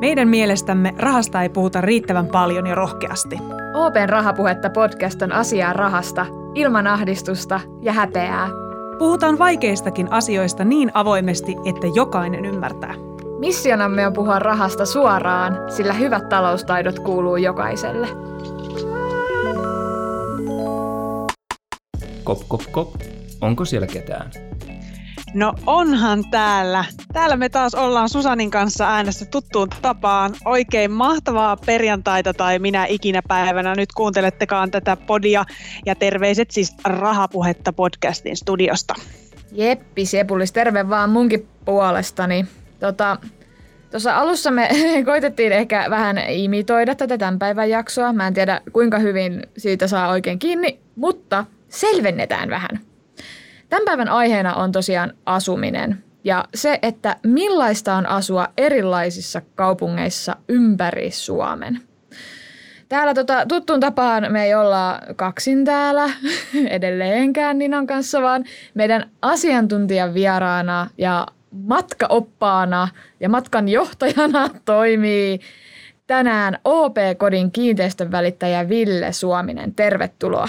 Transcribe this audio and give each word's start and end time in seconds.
Meidän 0.00 0.28
mielestämme 0.28 0.94
rahasta 0.98 1.42
ei 1.42 1.48
puhuta 1.48 1.80
riittävän 1.80 2.26
paljon 2.26 2.66
ja 2.66 2.74
rohkeasti. 2.74 3.38
Open 3.74 4.08
Rahapuhetta 4.08 4.70
podcast 4.70 5.22
on 5.22 5.32
asiaa 5.32 5.72
rahasta, 5.72 6.26
ilman 6.54 6.86
ahdistusta 6.86 7.60
ja 7.82 7.92
häpeää. 7.92 8.48
Puhutaan 8.98 9.38
vaikeistakin 9.38 10.12
asioista 10.12 10.64
niin 10.64 10.90
avoimesti, 10.94 11.56
että 11.64 11.86
jokainen 11.94 12.44
ymmärtää. 12.44 12.94
Missionamme 13.38 14.06
on 14.06 14.12
puhua 14.12 14.38
rahasta 14.38 14.86
suoraan, 14.86 15.58
sillä 15.68 15.92
hyvät 15.92 16.28
taloustaidot 16.28 16.98
kuuluu 16.98 17.36
jokaiselle. 17.36 18.08
Kop, 22.24 22.38
kop, 22.48 22.62
kop. 22.70 22.94
Onko 23.40 23.64
siellä 23.64 23.86
ketään? 23.86 24.30
No 25.34 25.52
onhan 25.66 26.24
täällä. 26.30 26.84
Täällä 27.12 27.36
me 27.36 27.48
taas 27.48 27.74
ollaan 27.74 28.08
Susanin 28.08 28.50
kanssa 28.50 28.94
äänestä 28.94 29.24
tuttuun 29.24 29.68
tapaan. 29.82 30.34
Oikein 30.44 30.90
mahtavaa 30.90 31.56
perjantaita 31.56 32.34
tai 32.34 32.58
minä 32.58 32.86
ikinä 32.86 33.22
päivänä 33.28 33.74
nyt 33.74 33.92
kuuntelettekaan 33.92 34.70
tätä 34.70 34.96
podia. 34.96 35.44
Ja 35.86 35.94
terveiset 35.94 36.50
siis 36.50 36.76
Rahapuhetta 36.84 37.72
podcastin 37.72 38.36
studiosta. 38.36 38.94
Jeppi 39.52 40.06
Sepulis, 40.06 40.52
terve 40.52 40.88
vaan 40.88 41.10
munkin 41.10 41.48
puolestani. 41.64 42.46
Tota, 42.80 43.16
Tuossa 43.90 44.16
alussa 44.16 44.50
me 44.50 44.68
koitettiin 45.04 45.52
ehkä 45.52 45.86
vähän 45.90 46.18
imitoida 46.28 46.94
tätä 46.94 47.18
tämän 47.18 47.38
päivän 47.38 47.70
jaksoa. 47.70 48.12
Mä 48.12 48.26
en 48.26 48.34
tiedä 48.34 48.60
kuinka 48.72 48.98
hyvin 48.98 49.42
siitä 49.56 49.88
saa 49.88 50.08
oikein 50.08 50.38
kiinni, 50.38 50.80
mutta 50.96 51.44
selvennetään 51.68 52.50
vähän. 52.50 52.93
Tämän 53.68 53.84
päivän 53.84 54.08
aiheena 54.08 54.54
on 54.54 54.72
tosiaan 54.72 55.12
asuminen 55.26 56.04
ja 56.24 56.44
se, 56.54 56.78
että 56.82 57.16
millaista 57.22 57.94
on 57.94 58.06
asua 58.06 58.48
erilaisissa 58.56 59.42
kaupungeissa 59.54 60.36
ympäri 60.48 61.10
Suomen. 61.10 61.80
Täällä 62.88 63.14
tota, 63.14 63.46
tuttuun 63.46 63.80
tapaan 63.80 64.32
me 64.32 64.44
ei 64.44 64.54
olla 64.54 65.00
kaksin 65.16 65.64
täällä 65.64 66.10
edelleenkään 66.70 67.58
Ninan 67.58 67.86
kanssa, 67.86 68.22
vaan 68.22 68.44
meidän 68.74 69.10
asiantuntijan 69.22 70.14
vieraana 70.14 70.90
ja 70.98 71.26
matkaoppaana 71.50 72.88
ja 73.20 73.28
matkan 73.28 73.68
johtajana 73.68 74.48
toimii 74.64 75.40
tänään 76.06 76.58
OP-kodin 76.64 77.50
kiinteistön 77.50 78.12
välittäjä 78.12 78.68
Ville 78.68 79.12
Suominen. 79.12 79.74
Tervetuloa. 79.74 80.48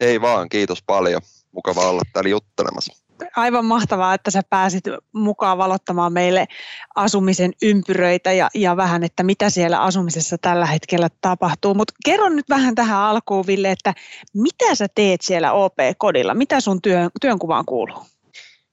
Ei 0.00 0.20
vaan, 0.20 0.48
kiitos 0.48 0.82
paljon 0.82 1.20
mukava 1.58 1.88
olla 1.88 2.02
täällä 2.12 2.30
juttelemassa. 2.30 2.92
Aivan 3.36 3.64
mahtavaa, 3.64 4.14
että 4.14 4.30
sä 4.30 4.42
pääsit 4.50 4.84
mukaan 5.12 5.58
valottamaan 5.58 6.12
meille 6.12 6.46
asumisen 6.94 7.52
ympyröitä 7.62 8.32
ja, 8.32 8.48
ja 8.54 8.76
vähän, 8.76 9.04
että 9.04 9.22
mitä 9.22 9.50
siellä 9.50 9.82
asumisessa 9.82 10.38
tällä 10.38 10.66
hetkellä 10.66 11.08
tapahtuu. 11.20 11.74
Mutta 11.74 11.94
kerro 12.04 12.28
nyt 12.28 12.48
vähän 12.48 12.74
tähän 12.74 12.98
alkuun, 12.98 13.46
Ville, 13.46 13.70
että 13.70 13.94
mitä 14.34 14.74
sä 14.74 14.86
teet 14.94 15.20
siellä 15.20 15.52
OP-kodilla? 15.52 16.34
Mitä 16.34 16.60
sun 16.60 16.82
työn, 16.82 17.10
työnkuvaan 17.20 17.64
kuuluu? 17.64 18.06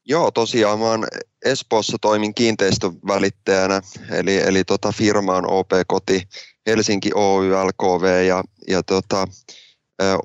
Joo, 0.05 0.31
tosiaan 0.31 0.80
mä 0.80 0.86
oon 0.86 1.08
Espoossa 1.45 1.97
toimin 2.02 2.33
kiinteistövälittäjänä, 2.33 3.81
eli, 4.11 4.38
eli 4.38 4.64
tota 4.64 4.92
firma 4.92 5.36
on 5.36 5.49
OP-koti 5.52 6.23
Helsinki 6.67 7.09
Oy 7.16 7.52
LKV 7.52 8.25
ja, 8.27 8.44
ja 8.67 8.83
tota, 8.83 9.27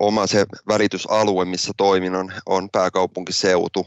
oma 0.00 0.26
se 0.26 0.46
välitysalue, 0.68 1.44
missä 1.44 1.72
toimin, 1.76 2.14
on, 2.14 2.32
on 2.46 2.70
pääkaupunkiseutu. 2.70 3.86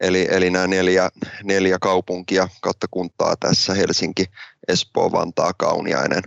Eli, 0.00 0.28
eli 0.30 0.50
nämä 0.50 0.66
neljä, 0.66 1.08
neljä 1.44 1.78
kaupunkia 1.80 2.48
kautta 2.60 2.86
kuntaa 2.90 3.36
tässä, 3.36 3.74
Helsinki, 3.74 4.24
Espoo, 4.68 5.12
Vantaa, 5.12 5.52
Kauniainen. 5.52 6.22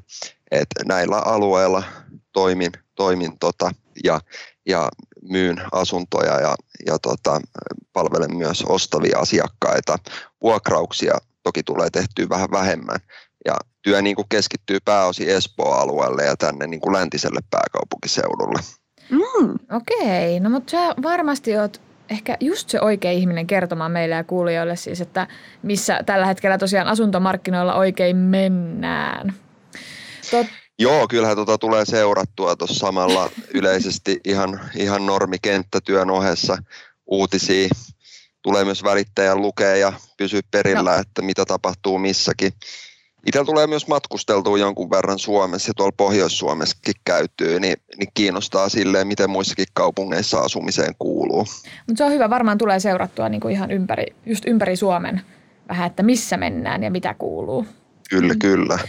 Et 0.51 0.67
näillä 0.85 1.17
alueilla 1.17 1.83
toimin, 2.33 2.71
toimin 2.95 3.39
tota, 3.39 3.71
ja, 4.03 4.19
ja 4.65 4.89
myyn 5.21 5.61
asuntoja 5.71 6.39
ja, 6.41 6.55
ja 6.85 6.99
tota, 6.99 7.41
palvelen 7.93 8.35
myös 8.35 8.63
ostavia 8.67 9.19
asiakkaita. 9.19 9.97
Vuokrauksia 10.41 11.17
toki 11.43 11.63
tulee 11.63 11.89
tehtyä 11.89 12.29
vähän 12.29 12.51
vähemmän. 12.51 12.99
Ja 13.45 13.57
työ 13.81 14.01
niin 14.01 14.15
kuin 14.15 14.29
keskittyy 14.29 14.79
pääosin 14.85 15.29
Espoo-alueelle 15.29 16.25
ja 16.25 16.37
tänne 16.37 16.67
niin 16.67 16.81
kuin 16.81 16.93
läntiselle 16.93 17.39
pääkaupunkiseudulle. 17.49 18.82
Mm. 19.09 19.53
Okei, 19.71 20.39
no 20.39 20.49
mutta 20.49 20.71
sä 20.71 20.93
varmasti 21.03 21.57
oot 21.57 21.81
ehkä 22.09 22.37
just 22.39 22.69
se 22.69 22.81
oikea 22.81 23.11
ihminen 23.11 23.47
kertomaan 23.47 23.91
meille 23.91 24.15
ja 24.15 24.23
kuulijoille 24.23 24.75
siis, 24.75 25.01
että 25.01 25.27
missä 25.63 25.99
tällä 26.05 26.25
hetkellä 26.25 26.57
tosiaan 26.57 26.87
asuntomarkkinoilla 26.87 27.75
oikein 27.75 28.15
mennään. 28.15 29.33
Tot... 30.31 30.47
Joo, 30.79 31.07
kyllähän 31.07 31.35
tuota 31.35 31.57
tulee 31.57 31.85
seurattua 31.85 32.55
tuossa 32.55 32.79
samalla 32.79 33.29
yleisesti 33.53 34.19
ihan, 34.25 34.61
ihan 34.75 35.05
normikenttätyön 35.05 36.09
ohessa 36.09 36.57
uutisia. 37.05 37.69
Tulee 38.41 38.65
myös 38.65 38.83
välittäjän 38.83 39.41
lukea 39.41 39.75
ja 39.75 39.93
pysyä 40.17 40.41
perillä, 40.51 40.93
no. 40.93 40.99
että 41.01 41.21
mitä 41.21 41.45
tapahtuu 41.45 41.99
missäkin. 41.99 42.53
Itsellä 43.27 43.45
tulee 43.45 43.67
myös 43.67 43.87
matkusteltua 43.87 44.57
jonkun 44.57 44.89
verran 44.89 45.19
Suomessa 45.19 45.69
ja 45.69 45.73
tuolla 45.73 45.93
Pohjois-Suomessakin 45.97 46.93
käytyy, 47.05 47.59
niin, 47.59 47.77
niin 47.97 48.09
kiinnostaa 48.13 48.69
silleen, 48.69 49.07
miten 49.07 49.29
muissakin 49.29 49.65
kaupungeissa 49.73 50.39
asumiseen 50.39 50.95
kuuluu. 50.99 51.45
Mutta 51.87 51.97
se 51.97 52.03
on 52.03 52.11
hyvä, 52.11 52.29
varmaan 52.29 52.57
tulee 52.57 52.79
seurattua 52.79 53.29
niin 53.29 53.41
kuin 53.41 53.51
ihan 53.51 53.71
ympäri, 53.71 54.05
just 54.25 54.45
ympäri 54.47 54.75
Suomen 54.75 55.21
vähän, 55.67 55.87
että 55.87 56.03
missä 56.03 56.37
mennään 56.37 56.83
ja 56.83 56.91
mitä 56.91 57.13
kuuluu. 57.13 57.65
Kyllä, 58.09 58.33
kyllä. 58.41 58.79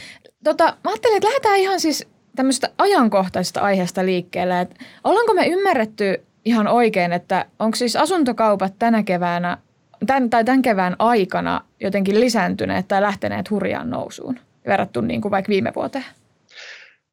Tota, 0.45 0.65
mä 0.65 0.91
ajattelin, 0.91 1.17
että 1.17 1.29
lähdetään 1.29 1.59
ihan 1.59 1.81
siis 1.81 2.07
tämmöistä 2.37 2.71
ajankohtaisesta 2.79 3.61
aiheesta 3.61 4.07
liikkeelle. 4.07 4.61
Että 4.61 4.85
ollaanko 5.05 5.35
me 5.35 5.47
ymmärretty 5.47 6.25
ihan 6.45 6.69
oikein, 6.69 7.13
että 7.13 7.47
onko 7.59 7.77
siis 7.77 7.97
asuntokaupat 7.97 8.75
tänä 8.79 9.03
keväänä 9.03 9.59
tämän, 10.07 10.31
tai 10.31 10.45
tämän 10.45 10.63
kevään 10.63 10.97
aikana 10.99 11.65
jotenkin 11.81 12.21
lisääntyneet 12.21 12.89
tai 12.89 13.03
lähteneet 13.03 13.51
hurjaan 13.51 13.91
nousuun 13.91 14.39
verrattuna 14.67 15.07
niin 15.07 15.21
kuin 15.21 15.33
vaikka 15.33 15.51
viime 15.51 15.73
vuoteen? 15.77 16.05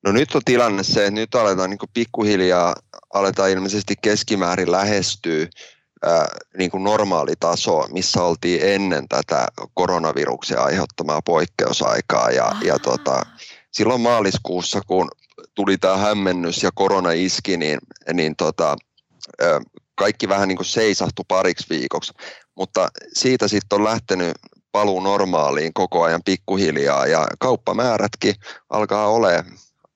No 0.05 0.11
nyt 0.11 0.35
on 0.35 0.41
tilanne 0.45 0.83
se, 0.83 1.05
että 1.05 1.19
nyt 1.19 1.35
aletaan 1.35 1.69
niin 1.69 1.77
kuin 1.77 1.89
pikkuhiljaa 1.93 2.75
aletaan 3.13 3.49
ilmeisesti 3.49 3.93
keskimäärin 4.01 4.71
lähestyä 4.71 5.47
ää, 6.03 6.27
niin 6.57 6.71
kuin 6.71 6.83
normaali 6.83 7.33
taso, 7.39 7.87
missä 7.91 8.23
oltiin 8.23 8.61
ennen 8.63 9.07
tätä 9.07 9.47
koronaviruksen 9.73 10.59
aiheuttamaa 10.59 11.21
poikkeusaikaa. 11.21 12.31
Ja, 12.31 12.51
ja 12.63 12.79
tota, 12.79 13.21
silloin 13.71 14.01
maaliskuussa, 14.01 14.81
kun 14.87 15.11
tuli 15.55 15.77
tämä 15.77 15.97
hämmennys 15.97 16.63
ja 16.63 16.69
korona 16.73 17.11
iski, 17.11 17.57
niin, 17.57 17.79
niin 18.13 18.35
tota, 18.35 18.75
ää, 19.41 19.61
kaikki 19.95 20.29
vähän 20.29 20.47
niin 20.47 20.57
kuin 20.57 20.65
seisahtui 20.65 21.25
pariksi 21.27 21.69
viikoksi. 21.69 22.13
Mutta 22.57 22.89
siitä 23.13 23.47
sitten 23.47 23.79
on 23.79 23.83
lähtenyt 23.83 24.31
paluu 24.71 24.99
normaaliin 24.99 25.73
koko 25.73 26.03
ajan 26.03 26.21
pikkuhiljaa 26.25 27.05
ja 27.07 27.27
kauppamäärätkin 27.39 28.35
alkaa 28.69 29.07
olemaan 29.07 29.45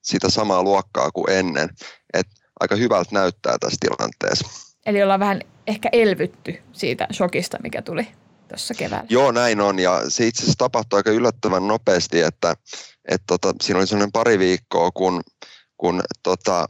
sitä 0.02 0.30
samaa 0.30 0.64
luokkaa 0.64 1.12
kuin 1.12 1.30
ennen. 1.32 1.70
Et 2.14 2.28
aika 2.60 2.76
hyvältä 2.76 3.10
näyttää 3.12 3.58
tässä 3.60 3.78
tilanteessa. 3.80 4.48
Eli 4.86 5.04
ollaan 5.04 5.20
vähän 5.20 5.42
ehkä 5.68 5.90
elvytty 5.92 6.62
siitä 6.72 7.08
shokista, 7.14 7.58
mikä 7.64 7.82
tuli 7.82 8.08
tuossa 8.48 8.74
keväällä. 8.74 9.08
Joo, 9.10 9.32
näin 9.32 9.62
on. 9.62 9.80
Ja 9.80 10.10
se 10.10 10.28
itse 10.28 10.44
asiassa 10.44 10.58
tapahtui 10.58 11.00
aika 11.00 11.12
yllättävän 11.12 11.68
nopeasti, 11.68 12.22
että, 12.22 12.56
että 13.08 13.26
tota, 13.28 13.54
siinä 13.62 13.80
oli 13.80 13.88
sellainen 13.88 14.12
pari 14.12 14.40
viikkoa, 14.40 14.92
kun, 14.92 15.22
kun 15.78 16.02
tota, 16.24 16.66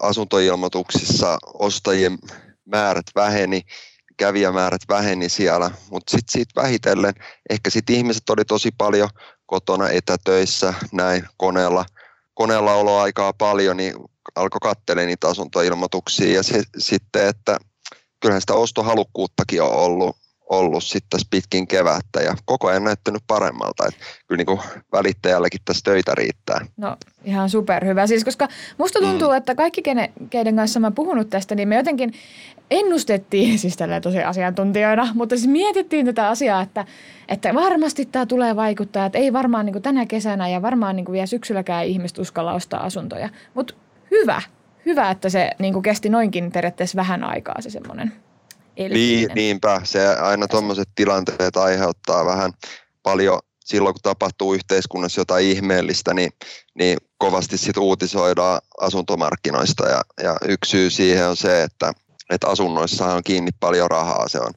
asuntoilmoituksissa 0.00 1.38
ostajien 1.54 2.18
määrät 2.64 3.06
väheni 3.14 3.62
kävijämäärät 4.22 4.82
väheni 4.88 5.28
siellä, 5.28 5.70
mutta 5.90 6.10
sitten 6.10 6.32
sit 6.32 6.48
vähitellen 6.56 7.14
ehkä 7.50 7.70
sitten 7.70 7.96
ihmiset 7.96 8.30
oli 8.30 8.44
tosi 8.44 8.70
paljon 8.78 9.08
kotona 9.46 9.88
etätöissä 9.88 10.74
näin 10.92 11.26
koneella, 11.36 11.84
koneella 12.34 12.74
oloaikaa 12.74 13.32
paljon, 13.32 13.76
niin 13.76 13.94
alkoi 14.36 14.58
katselemaan 14.62 15.06
niitä 15.06 15.28
asuntoilmoituksia 15.28 16.34
ja 16.34 16.42
se, 16.42 16.62
sitten, 16.78 17.26
että 17.28 17.58
kyllähän 18.20 18.40
sitä 18.40 18.54
ostohalukkuuttakin 18.54 19.62
on 19.62 19.72
ollut, 19.72 20.16
ollut 20.52 20.84
sitten 20.84 21.10
tässä 21.10 21.28
pitkin 21.30 21.68
kevättä 21.68 22.20
ja 22.20 22.36
koko 22.44 22.68
ajan 22.68 22.84
näyttänyt 22.84 23.22
paremmalta. 23.26 23.84
Että 23.88 24.00
kyllä 24.26 24.36
niin 24.36 24.46
kuin 24.46 24.60
välittäjällekin 24.92 25.60
tässä 25.64 25.82
töitä 25.84 26.14
riittää. 26.14 26.66
No 26.76 26.96
ihan 27.24 27.50
superhyvä. 27.50 28.06
Siis 28.06 28.24
koska 28.24 28.48
musta 28.78 28.98
tuntuu, 28.98 29.28
mm. 29.28 29.36
että 29.36 29.54
kaikki 29.54 29.82
keiden 30.30 30.56
kanssa 30.56 30.80
mä 30.80 30.90
puhunut 30.90 31.30
tästä, 31.30 31.54
niin 31.54 31.68
me 31.68 31.76
jotenkin 31.76 32.12
ennustettiin, 32.70 33.58
siis 33.58 33.76
tällä 33.76 34.00
tosi 34.00 34.22
asiantuntijoina, 34.22 35.08
mutta 35.14 35.36
siis 35.36 35.48
mietittiin 35.48 36.06
tätä 36.06 36.28
asiaa, 36.28 36.62
että, 36.62 36.84
että 37.28 37.54
varmasti 37.54 38.06
tämä 38.06 38.26
tulee 38.26 38.56
vaikuttaa, 38.56 39.06
että 39.06 39.18
ei 39.18 39.32
varmaan 39.32 39.66
niin 39.66 39.74
kuin 39.74 39.82
tänä 39.82 40.06
kesänä 40.06 40.48
ja 40.48 40.62
varmaan 40.62 40.96
niin 40.96 41.04
kuin 41.04 41.12
vielä 41.12 41.26
syksylläkään 41.26 41.86
ihmiset 41.86 42.18
uskalla 42.18 42.52
ostaa 42.52 42.84
asuntoja. 42.84 43.28
Mutta 43.54 43.74
hyvä, 44.10 44.42
hyvä, 44.86 45.10
että 45.10 45.28
se 45.28 45.50
niin 45.58 45.72
kuin 45.72 45.82
kesti 45.82 46.08
noinkin 46.08 46.52
periaatteessa 46.52 46.96
vähän 46.96 47.24
aikaa 47.24 47.60
se 47.60 47.70
semmoinen 47.70 48.12
niin, 48.76 49.30
niinpä, 49.34 49.80
se 49.84 50.06
aina 50.06 50.48
tuommoiset 50.48 50.88
tilanteet 50.94 51.56
aiheuttaa 51.56 52.24
vähän 52.24 52.52
paljon, 53.02 53.38
silloin 53.64 53.94
kun 53.94 54.02
tapahtuu 54.02 54.54
yhteiskunnassa 54.54 55.20
jotain 55.20 55.46
ihmeellistä, 55.46 56.14
niin, 56.14 56.30
niin 56.74 56.98
kovasti 57.18 57.58
sit 57.58 57.76
uutisoidaan 57.76 58.60
asuntomarkkinoista. 58.80 59.88
Ja, 59.88 60.02
ja 60.22 60.36
yksi 60.48 60.70
syy 60.70 60.90
siihen 60.90 61.28
on 61.28 61.36
se, 61.36 61.62
että, 61.62 61.92
että 62.30 62.48
asunnoissa 62.48 63.06
on 63.06 63.22
kiinni 63.24 63.50
paljon 63.60 63.90
rahaa, 63.90 64.28
se 64.28 64.38
on 64.38 64.52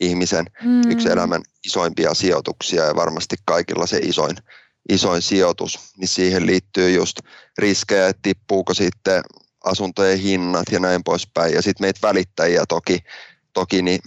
ihmisen 0.00 0.46
mm. 0.64 0.90
yksi 0.90 1.08
elämän 1.08 1.42
isoimpia 1.66 2.14
sijoituksia 2.14 2.84
ja 2.84 2.96
varmasti 2.96 3.36
kaikilla 3.44 3.86
se 3.86 3.98
isoin, 4.02 4.36
isoin 4.88 5.22
sijoitus, 5.22 5.78
niin 5.96 6.08
siihen 6.08 6.46
liittyy 6.46 6.90
just 6.90 7.20
riskejä, 7.58 8.08
että 8.08 8.22
tippuuko 8.22 8.74
sitten 8.74 9.22
asuntojen 9.64 10.18
hinnat 10.18 10.64
ja 10.70 10.80
näin 10.80 11.04
poispäin. 11.04 11.54
Ja 11.54 11.62
sitten 11.62 11.84
meitä 11.84 11.98
välittäjiä 12.02 12.64
toki, 12.68 12.98
toki 13.52 13.82
niin 13.82 14.00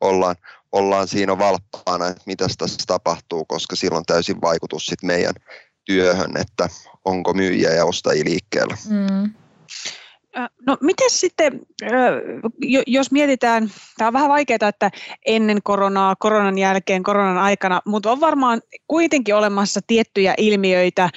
ollaan, 0.00 0.36
ollaan 0.72 1.08
siinä 1.08 1.38
valppaana, 1.38 2.08
että 2.08 2.22
mitä 2.26 2.46
tässä 2.58 2.84
tapahtuu, 2.86 3.44
koska 3.44 3.76
sillä 3.76 3.96
on 3.96 4.04
täysin 4.06 4.40
vaikutus 4.40 4.86
sit 4.86 5.02
meidän 5.02 5.34
työhön, 5.84 6.36
että 6.36 6.68
onko 7.04 7.34
myyjiä 7.34 7.70
ja 7.70 7.84
ostajia 7.84 8.24
liikkeellä. 8.24 8.76
Mm. 8.88 9.34
No 10.66 10.76
miten 10.80 11.10
sitten, 11.10 11.60
jos 12.86 13.10
mietitään, 13.10 13.70
tämä 13.98 14.08
on 14.08 14.12
vähän 14.12 14.28
vaikeaa, 14.28 14.68
että 14.68 14.90
ennen 15.26 15.58
koronaa, 15.62 16.16
koronan 16.18 16.58
jälkeen, 16.58 17.02
koronan 17.02 17.38
aikana, 17.38 17.80
mutta 17.84 18.12
on 18.12 18.20
varmaan 18.20 18.62
kuitenkin 18.88 19.34
olemassa 19.34 19.80
tiettyjä 19.86 20.34
ilmiöitä, 20.38 21.10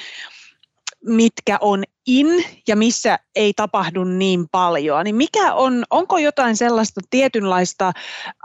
mitkä 1.06 1.58
on 1.62 1.84
in 2.10 2.46
ja 2.68 2.76
missä 2.76 3.20
ei 3.36 3.54
tapahdu 3.54 4.04
niin 4.04 4.46
paljon. 4.52 5.04
Niin 5.04 5.16
mikä 5.16 5.54
on, 5.54 5.84
onko 5.90 6.18
jotain 6.18 6.58
sellaista 6.58 7.02
tietynlaista 7.10 7.88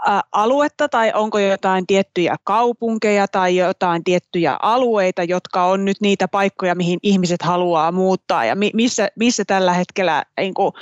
ä, 0.08 0.20
aluetta 0.32 0.88
tai 0.88 1.12
onko 1.14 1.38
jotain 1.38 1.87
tiettyjä 1.87 2.37
kaupunkeja 2.44 3.28
tai 3.28 3.56
jotain 3.56 4.05
tiettyjä 4.05 4.56
alueita, 4.62 5.22
jotka 5.22 5.64
on 5.64 5.84
nyt 5.84 5.96
niitä 6.00 6.28
paikkoja, 6.28 6.75
mihin 6.75 6.99
ihmiset 7.02 7.43
haluaa 7.43 7.93
muuttaa 7.93 8.44
ja 8.44 8.55
mi, 8.55 8.70
missä, 8.75 9.08
missä 9.16 9.44
tällä 9.46 9.72
hetkellä 9.72 10.25
niin 10.40 10.55
kuin, 10.55 10.72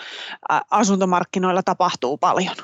ä, 0.53 0.61
asuntomarkkinoilla 0.71 1.63
tapahtuu 1.63 2.19
paljon? 2.19 2.57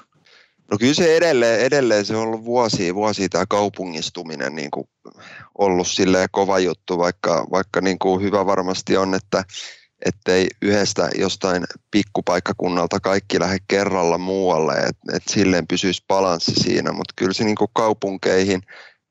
No 0.71 0.79
kyllä 0.79 0.95
se 0.95 1.17
edelleen, 1.17 1.61
edelleen 1.61 2.05
se 2.05 2.17
on 2.17 2.23
ollut 2.23 2.45
vuosia, 2.45 2.95
vuosia 2.95 3.29
tämä 3.29 3.45
kaupungistuminen 3.49 4.55
niin 4.55 4.71
kuin 4.71 4.89
ollut 5.59 5.89
silleen 5.89 6.29
kova 6.33 6.59
juttu, 6.59 6.99
vaikka, 6.99 7.47
vaikka 7.51 7.81
niin 7.81 7.99
kuin 7.99 8.23
hyvä 8.23 8.47
varmasti 8.47 8.97
on, 8.97 9.15
että 9.15 9.45
ettei 10.05 10.49
yhdestä 10.63 11.09
jostain 11.19 11.65
pikkupaikkakunnalta 11.91 13.01
kaikki 13.01 13.41
lähde 13.41 13.59
kerralla 13.69 14.19
muualle, 14.19 14.73
että 14.73 15.17
et 15.17 15.23
silleen 15.31 15.67
pysyisi 15.67 16.05
balanssi 16.09 16.53
siinä, 16.55 16.93
mutta 16.93 17.15
kyllä 17.17 17.33
se 17.33 17.45
niin 17.45 17.57
kaupunkeihin, 17.73 18.63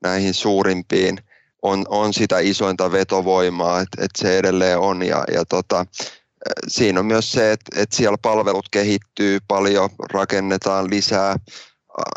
näihin 0.02 0.34
suurimpiin, 0.34 1.18
on, 1.62 1.84
on 1.88 2.14
sitä 2.14 2.38
isointa 2.38 2.92
vetovoimaa, 2.92 3.80
että 3.80 4.04
et 4.04 4.10
se 4.18 4.38
edelleen 4.38 4.78
on. 4.78 5.02
Ja, 5.02 5.24
ja 5.32 5.44
tota, 5.44 5.86
siinä 6.68 7.00
on 7.00 7.06
myös 7.06 7.32
se, 7.32 7.52
että, 7.52 7.82
että 7.82 7.96
siellä 7.96 8.18
palvelut 8.22 8.68
kehittyy 8.70 9.38
paljon, 9.48 9.90
rakennetaan 10.12 10.90
lisää 10.90 11.36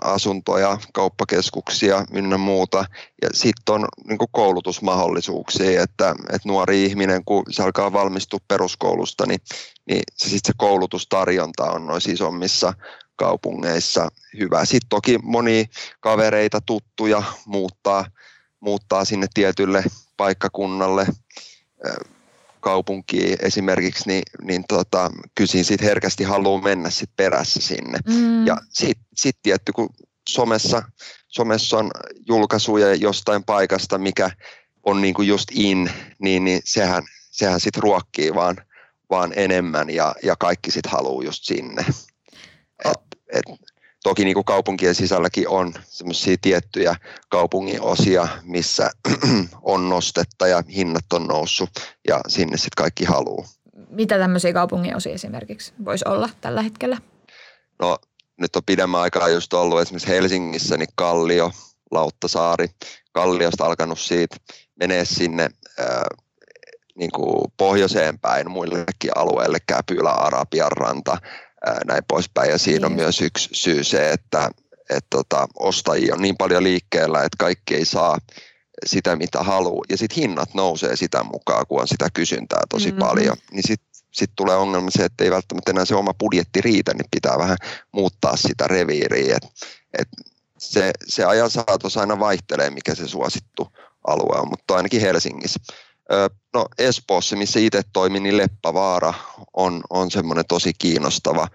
asuntoja, 0.01 0.77
kauppakeskuksia 0.93 2.05
ynnä 2.13 2.37
muuta. 2.37 2.85
Ja 3.21 3.29
sitten 3.33 3.75
on 3.75 3.87
niin 4.07 4.17
koulutusmahdollisuuksia, 4.31 5.83
että, 5.83 6.15
että 6.29 6.47
nuori 6.49 6.85
ihminen, 6.85 7.25
kun 7.25 7.43
se 7.49 7.63
alkaa 7.63 7.93
valmistua 7.93 8.39
peruskoulusta, 8.47 9.25
niin, 9.25 9.39
niin 9.89 10.03
se, 10.15 10.29
sit 10.29 10.45
se 10.45 10.53
koulutustarjonta 10.57 11.63
on 11.63 11.87
noissa 11.87 12.11
isommissa 12.11 12.73
kaupungeissa 13.15 14.09
hyvä. 14.39 14.65
Sitten 14.65 14.89
toki 14.89 15.19
moni 15.23 15.65
kavereita, 15.99 16.61
tuttuja 16.61 17.23
muuttaa, 17.45 18.05
muuttaa 18.59 19.05
sinne 19.05 19.27
tietylle 19.33 19.83
paikkakunnalle 20.17 21.07
kaupunkiin 22.61 23.37
esimerkiksi, 23.41 24.03
niin, 24.07 24.23
niin 24.43 24.63
tota, 24.67 25.11
kysin 25.35 25.65
sit 25.65 25.81
herkästi 25.81 26.23
haluaa 26.23 26.61
mennä 26.61 26.89
sit 26.89 27.09
perässä 27.15 27.61
sinne. 27.61 27.99
Mm. 28.07 28.47
Ja 28.47 28.57
sitten 28.69 29.05
sit 29.15 29.37
tietty, 29.43 29.71
kun 29.71 29.89
somessa, 30.29 30.83
somessa 31.27 31.77
on 31.77 31.91
julkaisuja 32.27 32.95
jostain 32.95 33.43
paikasta, 33.43 33.97
mikä 33.97 34.29
on 34.83 35.01
niinku 35.01 35.21
just 35.21 35.47
in, 35.51 35.91
niin, 36.19 36.43
niin 36.43 36.61
sehän, 36.65 37.03
sehän 37.31 37.59
sitten 37.59 37.83
ruokkii 37.83 38.33
vaan, 38.33 38.57
vaan 39.09 39.33
enemmän 39.35 39.89
ja, 39.89 40.15
ja 40.23 40.35
kaikki 40.35 40.71
sitten 40.71 40.91
haluaa 40.91 41.23
just 41.23 41.43
sinne. 41.43 41.85
Et, 42.85 43.01
et, 43.33 43.45
Toki 44.03 44.23
niin 44.23 44.33
kuin 44.33 44.45
kaupunkien 44.45 44.95
sisälläkin 44.95 45.49
on 45.49 45.73
semmoisia 45.83 46.35
tiettyjä 46.41 46.95
kaupungin 47.29 47.81
osia, 47.81 48.27
missä 48.43 48.89
on 49.61 49.89
nostetta 49.89 50.47
ja 50.47 50.63
hinnat 50.75 51.13
on 51.13 51.27
noussut 51.27 51.69
ja 52.07 52.21
sinne 52.27 52.57
sitten 52.57 52.77
kaikki 52.77 53.05
haluaa. 53.05 53.47
Mitä 53.89 54.17
tämmöisiä 54.17 54.53
kaupungin 54.53 54.95
osia 54.95 55.13
esimerkiksi 55.13 55.73
voisi 55.85 56.05
olla 56.07 56.29
tällä 56.41 56.61
hetkellä? 56.61 56.97
No 57.79 57.97
nyt 58.37 58.55
on 58.55 58.63
pidemmän 58.65 59.01
aikaa 59.01 59.29
just 59.29 59.53
ollut 59.53 59.81
esimerkiksi 59.81 60.07
Helsingissä 60.07 60.77
niin 60.77 60.89
Kallio, 60.95 61.51
Lauttasaari. 61.91 62.67
Kalliosta 63.11 63.65
alkanut 63.65 63.99
siitä 63.99 64.35
menee 64.75 65.05
sinne 65.05 65.49
ää, 65.79 66.03
niin 66.95 67.11
kuin 67.11 67.51
pohjoiseen 67.57 68.19
päin 68.19 68.51
muillekin 68.51 69.11
alueille, 69.15 69.57
Käpylä, 69.67 70.11
Arabian 70.11 70.71
ranta, 70.71 71.17
näin 71.87 72.03
poispäin. 72.07 72.49
Ja 72.49 72.57
siinä 72.57 72.85
on 72.85 72.91
niin. 72.91 73.03
myös 73.03 73.21
yksi 73.21 73.49
syy 73.51 73.83
se, 73.83 74.11
että, 74.11 74.51
että 74.89 75.07
tota, 75.09 75.47
ostajia 75.59 76.13
on 76.13 76.21
niin 76.21 76.37
paljon 76.37 76.63
liikkeellä, 76.63 77.19
että 77.19 77.37
kaikki 77.39 77.75
ei 77.75 77.85
saa 77.85 78.17
sitä, 78.85 79.15
mitä 79.15 79.43
haluaa. 79.43 79.85
Ja 79.89 79.97
sitten 79.97 80.21
hinnat 80.21 80.53
nousee 80.53 80.95
sitä 80.95 81.23
mukaan, 81.23 81.67
kun 81.67 81.81
on 81.81 81.87
sitä 81.87 82.07
kysyntää 82.13 82.61
tosi 82.69 82.87
mm-hmm. 82.87 82.99
paljon. 82.99 83.37
Niin 83.51 83.63
sitten 83.67 83.91
sit 84.11 84.31
tulee 84.35 84.55
ongelma 84.55 84.91
se, 84.91 85.05
että 85.05 85.23
ei 85.23 85.31
välttämättä 85.31 85.71
enää 85.71 85.85
se 85.85 85.95
oma 85.95 86.13
budjetti 86.13 86.61
riitä, 86.61 86.93
niin 86.93 87.09
pitää 87.11 87.37
vähän 87.37 87.57
muuttaa 87.91 88.35
sitä 88.35 88.67
reviiriä. 88.67 89.35
Et, 89.35 89.51
et 89.99 90.07
se, 90.57 90.91
se 91.07 91.25
ajan 91.25 91.49
saatossa 91.49 91.99
aina 91.99 92.19
vaihtelee, 92.19 92.69
mikä 92.69 92.95
se 92.95 93.07
suosittu 93.07 93.67
alue 94.07 94.39
on, 94.39 94.49
mutta 94.49 94.75
ainakin 94.75 95.01
Helsingissä. 95.01 95.59
No 96.53 96.65
Espoossa, 96.77 97.35
missä 97.35 97.59
itse 97.59 97.81
toimin, 97.93 98.23
niin 98.23 98.37
Leppävaara 98.37 99.13
on, 99.53 99.81
on 99.89 100.11
semmoinen 100.11 100.45
tosi 100.47 100.73
kiinnostava. 100.73 101.47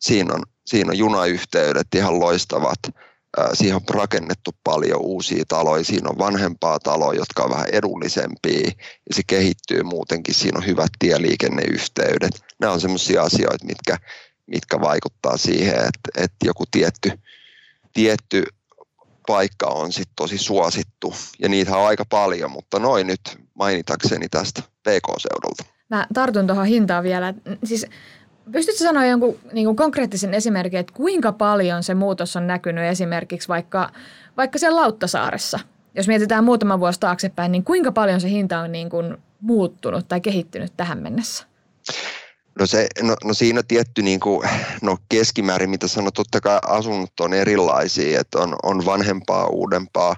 Siinä 0.00 0.34
on, 0.34 0.42
siinä 0.66 0.90
on 0.90 0.98
junayhteydet 0.98 1.86
ihan 1.94 2.20
loistavat. 2.20 2.78
Siihen 3.52 3.76
on 3.76 3.82
rakennettu 3.90 4.50
paljon 4.64 5.00
uusia 5.00 5.44
taloja. 5.48 5.84
Siinä 5.84 6.10
on 6.10 6.18
vanhempaa 6.18 6.78
taloa, 6.78 7.14
jotka 7.14 7.42
on 7.42 7.50
vähän 7.50 7.68
edullisempia 7.72 8.60
ja 9.08 9.14
se 9.14 9.22
kehittyy 9.26 9.82
muutenkin. 9.82 10.34
Siinä 10.34 10.58
on 10.58 10.66
hyvät 10.66 10.90
tieliikenneyhteydet. 10.98 12.44
Nämä 12.60 12.72
on 12.72 12.80
semmoisia 12.80 13.22
asioita, 13.22 13.66
mitkä, 13.66 13.98
mitkä 14.46 14.80
vaikuttaa 14.80 15.36
siihen, 15.36 15.74
että, 15.74 16.10
että 16.16 16.46
joku 16.46 16.64
tietty, 16.70 17.10
tietty 17.92 18.44
paikka 19.26 19.66
on 19.66 19.92
sit 19.92 20.08
tosi 20.16 20.38
suosittu. 20.38 21.14
Ja 21.38 21.48
niitä 21.48 21.76
on 21.76 21.86
aika 21.86 22.04
paljon, 22.04 22.50
mutta 22.50 22.78
noin 22.78 23.06
nyt 23.06 23.38
mainitakseni 23.54 24.28
tästä 24.28 24.62
PK-seudulta. 24.62 25.64
Mä 25.88 26.06
tartun 26.14 26.46
tuohon 26.46 26.66
hintaan 26.66 27.04
vielä. 27.04 27.34
Siis 27.64 27.86
pystytkö 28.52 28.84
sanoa 28.84 29.06
jonkun 29.06 29.38
niin 29.52 29.66
kuin 29.66 29.76
konkreettisen 29.76 30.34
esimerkin, 30.34 30.80
että 30.80 30.92
kuinka 30.92 31.32
paljon 31.32 31.82
se 31.82 31.94
muutos 31.94 32.36
on 32.36 32.46
näkynyt 32.46 32.84
esimerkiksi 32.84 33.48
vaikka, 33.48 33.90
vaikka 34.36 34.58
siellä 34.58 34.80
Lauttasaaressa? 34.80 35.60
Jos 35.94 36.08
mietitään 36.08 36.44
muutama 36.44 36.80
vuosi 36.80 37.00
taaksepäin, 37.00 37.52
niin 37.52 37.64
kuinka 37.64 37.92
paljon 37.92 38.20
se 38.20 38.30
hinta 38.30 38.60
on 38.60 38.72
niin 38.72 38.90
kuin 38.90 39.16
muuttunut 39.40 40.08
tai 40.08 40.20
kehittynyt 40.20 40.72
tähän 40.76 40.98
mennessä? 40.98 41.46
No, 42.58 42.66
se, 42.66 42.86
no, 43.02 43.16
no 43.24 43.34
siinä 43.34 43.58
on 43.58 43.66
tietty 43.66 44.02
niin 44.02 44.20
kuin, 44.20 44.48
no 44.82 44.98
keskimäärin, 45.08 45.70
mitä 45.70 45.88
sanot, 45.88 46.14
totta 46.14 46.40
kai 46.40 46.58
asunnot 46.62 47.20
on 47.20 47.32
erilaisia, 47.32 48.20
että 48.20 48.38
on, 48.38 48.56
on 48.62 48.84
vanhempaa, 48.84 49.46
uudempaa, 49.46 50.16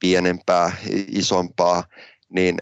pienempää, 0.00 0.72
isompaa, 1.08 1.84
niin 2.28 2.56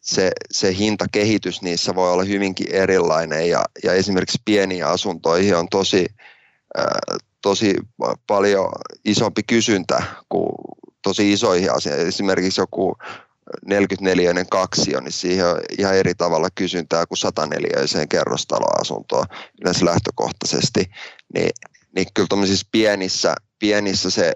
se, 0.00 0.30
se 0.50 0.76
hintakehitys 0.76 1.62
niissä 1.62 1.94
voi 1.94 2.12
olla 2.12 2.24
hyvinkin 2.24 2.70
erilainen 2.70 3.48
ja, 3.48 3.64
ja 3.82 3.92
esimerkiksi 3.92 4.42
pieniä 4.44 4.88
asuntoihin 4.88 5.56
on 5.56 5.68
tosi, 5.68 6.06
tosi 7.42 7.74
paljon 8.26 8.68
isompi 9.04 9.42
kysyntä 9.42 10.02
kuin 10.28 10.50
tosi 11.02 11.32
isoihin 11.32 11.72
asioihin. 11.72 12.06
Esimerkiksi 12.06 12.60
joku 12.60 12.96
44 13.66 14.44
kaksio, 14.50 15.00
niin 15.00 15.12
siihen 15.12 15.46
on 15.46 15.60
ihan 15.78 15.94
eri 15.94 16.14
tavalla 16.14 16.48
kysyntää 16.54 17.06
kuin 17.06 17.18
104 17.18 18.06
kerrostaloasuntoa 18.08 19.24
yleensä 19.60 19.84
lähtökohtaisesti. 19.84 20.90
Niin, 21.34 21.50
niin 21.96 22.06
kyllä 22.14 22.26
tuollaisissa 22.28 22.66
pienissä, 22.72 23.34
pienissä 23.58 24.10
se, 24.10 24.32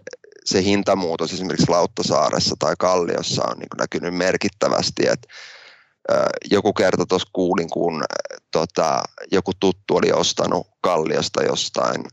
se 0.49 0.63
hintamuutos 0.63 1.33
esimerkiksi 1.33 1.71
Lauttasaaressa 1.71 2.55
tai 2.59 2.75
Kalliossa 2.79 3.43
on 3.51 3.59
niin 3.59 3.69
näkynyt 3.79 4.15
merkittävästi, 4.15 5.07
että 5.09 5.29
joku 6.51 6.73
kerta 6.73 7.07
tuossa 7.07 7.31
kuulin, 7.33 7.71
kun 7.71 8.05
tota, 8.51 9.03
joku 9.33 9.53
tuttu 9.61 9.97
oli 9.97 10.13
ostanut 10.13 10.67
Kalliosta 10.81 11.43
jostain 11.43 12.05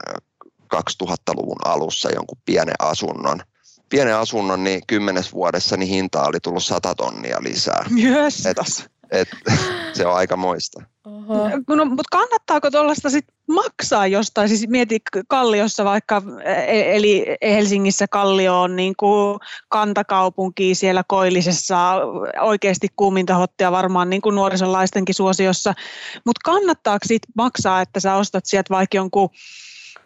2000-luvun 0.75 1.65
alussa 1.65 2.10
jonkun 2.12 2.38
pienen 2.46 2.75
asunnon 2.80 3.42
pienen 3.89 4.18
asunnon, 4.18 4.63
niin 4.63 4.82
kymmenes 4.88 5.34
vuodessa 5.34 5.77
niin 5.77 5.89
hinta 5.89 6.24
oli 6.24 6.39
tullut 6.39 6.63
100 6.63 6.96
tonnia 6.96 7.38
lisää. 7.42 7.86
Myös 7.89 8.46
Et, 8.46 8.58
et, 9.12 9.27
se 9.93 10.05
on 10.05 10.15
aika 10.15 10.38
moista. 10.38 10.81
No, 11.67 11.85
mutta 11.85 12.03
kannattaako 12.12 12.71
tuollaista 12.71 13.09
sit 13.09 13.25
maksaa 13.47 14.07
jostain? 14.07 14.50
Siis 14.50 14.67
mieti 14.67 15.00
Kalliossa 15.27 15.85
vaikka, 15.85 16.21
e- 16.45 16.95
eli 16.95 17.25
Helsingissä 17.41 18.07
Kallio 18.07 18.62
on 18.62 18.75
niin 18.75 18.93
kuin 19.00 19.39
kantakaupunki 19.69 20.75
siellä 20.75 21.03
koillisessa, 21.07 21.77
oikeasti 22.41 22.88
kuuminta 22.95 23.35
hottia 23.35 23.71
varmaan 23.71 24.09
niin 24.09 24.21
kuin 24.21 24.35
nuorisolaistenkin 24.35 25.15
suosiossa. 25.15 25.74
Mutta 26.25 26.41
kannattaako 26.45 27.05
sit 27.07 27.24
maksaa, 27.35 27.81
että 27.81 28.00
sä 28.00 28.15
ostat 28.15 28.45
sieltä 28.45 28.74
vaikka 28.74 28.97
jonkun 28.97 29.29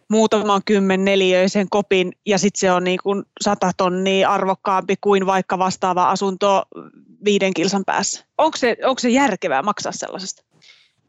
muutaman 0.09 0.61
kymmen 0.65 1.05
neliöisen 1.05 1.67
kopin 1.69 2.11
ja 2.25 2.37
sitten 2.37 2.59
se 2.59 2.71
on 2.71 2.83
niin 2.83 2.99
kuin 3.03 3.23
sata 3.41 3.71
tonnia 3.77 4.29
arvokkaampi 4.29 4.95
kuin 5.01 5.25
vaikka 5.25 5.57
vastaava 5.57 6.09
asunto 6.09 6.63
viiden 7.25 7.53
kilsan 7.53 7.85
päässä. 7.85 8.25
Onko 8.37 8.57
se, 8.57 8.77
onko 8.85 8.99
se 8.99 9.09
järkevää 9.09 9.61
maksaa 9.61 9.91
sellaisesta? 9.91 10.43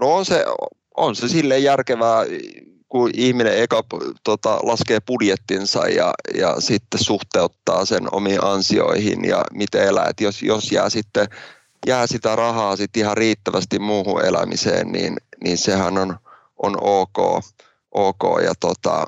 No 0.00 0.14
on 0.14 0.24
se, 0.24 0.44
on 0.96 1.16
se 1.16 1.28
silleen 1.28 1.62
järkevää, 1.62 2.24
kun 2.88 3.10
ihminen 3.14 3.62
eka 3.62 3.84
tota, 4.24 4.58
laskee 4.62 4.98
budjettinsa 5.06 5.88
ja, 5.88 6.14
ja 6.34 6.60
sitten 6.60 7.04
suhteuttaa 7.04 7.84
sen 7.84 8.14
omiin 8.14 8.44
ansioihin 8.44 9.24
ja 9.24 9.44
miten 9.52 9.82
elää. 9.82 10.06
Et 10.08 10.20
jos, 10.20 10.42
jos 10.42 10.72
jää 10.72 10.90
sitten 10.90 11.26
jää 11.86 12.06
sitä 12.06 12.36
rahaa 12.36 12.76
sitten 12.76 13.00
ihan 13.00 13.16
riittävästi 13.16 13.78
muuhun 13.78 14.24
elämiseen, 14.24 14.92
niin, 14.92 15.16
niin 15.44 15.58
sehän 15.58 15.98
on, 15.98 16.16
on 16.62 16.76
ok. 16.80 17.44
Ok. 17.92 18.22
Ja 18.44 18.52
tota, 18.60 19.06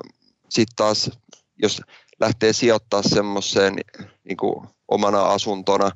sitten 0.49 0.75
taas, 0.75 1.11
jos 1.57 1.81
lähtee 2.19 2.53
sijoittaa 2.53 3.01
semmoiseen 3.03 3.75
niin 4.23 4.37
omana 4.87 5.21
asuntona, 5.21 5.91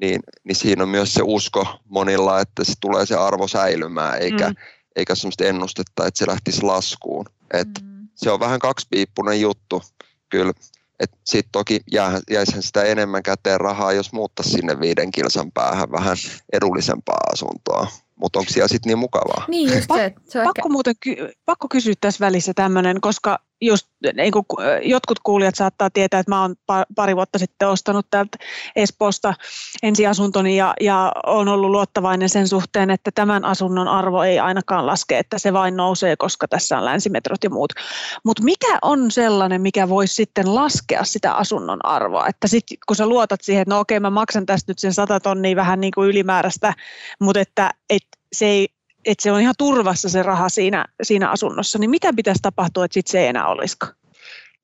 niin, 0.00 0.20
niin 0.44 0.56
siinä 0.56 0.82
on 0.82 0.88
myös 0.88 1.14
se 1.14 1.22
usko 1.24 1.66
monilla, 1.84 2.40
että 2.40 2.64
se 2.64 2.72
tulee 2.80 3.06
se 3.06 3.14
arvo 3.14 3.48
säilymään, 3.48 4.18
eikä, 4.18 4.48
mm. 4.48 4.56
eikä 4.96 5.14
semmoista 5.14 5.44
ennustetta, 5.44 6.06
että 6.06 6.18
se 6.18 6.26
lähtisi 6.26 6.62
laskuun. 6.62 7.26
Et 7.52 7.68
mm. 7.82 7.96
Se 8.16 8.30
on 8.30 8.40
vähän 8.40 8.58
kaksipiippunen 8.58 9.40
juttu 9.40 9.82
kyllä. 10.28 10.52
Sitten 11.24 11.52
toki 11.52 11.80
jää, 11.92 12.20
jäisihän 12.30 12.62
sitä 12.62 12.84
enemmän 12.84 13.22
käteen 13.22 13.60
rahaa, 13.60 13.92
jos 13.92 14.12
muuttaisi 14.12 14.50
sinne 14.50 14.80
viiden 14.80 15.10
kilsan 15.10 15.52
päähän 15.52 15.92
vähän 15.92 16.16
edullisempaa 16.52 17.20
asuntoa. 17.32 17.86
Mutta 18.16 18.38
onko 18.38 18.52
siellä 18.52 18.68
sitten 18.68 18.90
niin 18.90 18.98
mukavaa? 18.98 19.44
Niin 19.48 19.74
just 19.74 19.90
se, 19.94 20.14
se 20.24 20.38
on 20.38 20.44
pakko, 20.44 20.60
ehkä... 20.60 20.68
muuten, 20.68 20.94
pakko 21.44 21.68
kysyä 21.68 21.94
tässä 22.00 22.26
välissä 22.26 22.52
tämmöinen, 22.54 23.00
koska 23.00 23.38
just 23.60 23.86
niin 24.16 24.32
kuin 24.32 24.44
jotkut 24.82 25.18
kuulijat 25.18 25.54
saattaa 25.54 25.90
tietää, 25.90 26.20
että 26.20 26.32
mä 26.32 26.42
oon 26.42 26.54
pari 26.96 27.16
vuotta 27.16 27.38
sitten 27.38 27.68
ostanut 27.68 28.06
täältä 28.10 28.38
Espoosta 28.76 29.34
ensiasuntoni 29.82 30.56
ja, 30.56 30.74
ja 30.80 31.12
on 31.26 31.48
ollut 31.48 31.70
luottavainen 31.70 32.28
sen 32.28 32.48
suhteen, 32.48 32.90
että 32.90 33.10
tämän 33.14 33.44
asunnon 33.44 33.88
arvo 33.88 34.22
ei 34.22 34.38
ainakaan 34.38 34.86
laske, 34.86 35.18
että 35.18 35.38
se 35.38 35.52
vain 35.52 35.76
nousee, 35.76 36.16
koska 36.16 36.48
tässä 36.48 36.78
on 36.78 36.84
länsimetrot 36.84 37.44
ja 37.44 37.50
muut. 37.50 37.72
Mutta 38.24 38.42
mikä 38.42 38.78
on 38.82 39.10
sellainen, 39.10 39.62
mikä 39.62 39.88
voisi 39.88 40.14
sitten 40.14 40.54
laskea 40.54 41.04
sitä 41.04 41.34
asunnon 41.34 41.86
arvoa? 41.86 42.26
Että 42.26 42.48
sitten 42.48 42.78
kun 42.86 42.96
sä 42.96 43.06
luotat 43.06 43.40
siihen, 43.42 43.62
että 43.62 43.74
no 43.74 43.80
okei 43.80 44.00
mä 44.00 44.10
maksan 44.10 44.46
tästä 44.46 44.70
nyt 44.70 44.78
sen 44.78 44.94
100 44.94 45.20
tonnia 45.20 45.56
vähän 45.56 45.80
niin 45.80 45.92
kuin 45.94 46.08
ylimääräistä, 46.08 46.74
mutta 47.20 47.40
että 47.40 47.70
et 47.90 48.06
se 48.32 48.46
ei 48.46 48.68
että 49.06 49.22
se 49.22 49.32
on 49.32 49.40
ihan 49.40 49.54
turvassa 49.58 50.08
se 50.08 50.22
raha 50.22 50.48
siinä, 50.48 50.84
siinä 51.02 51.30
asunnossa, 51.30 51.78
niin 51.78 51.90
mitä 51.90 52.12
pitäisi 52.12 52.42
tapahtua, 52.42 52.84
että 52.84 52.94
sit 52.94 53.06
se 53.06 53.20
ei 53.20 53.26
enää 53.26 53.48
olisikaan? 53.48 53.94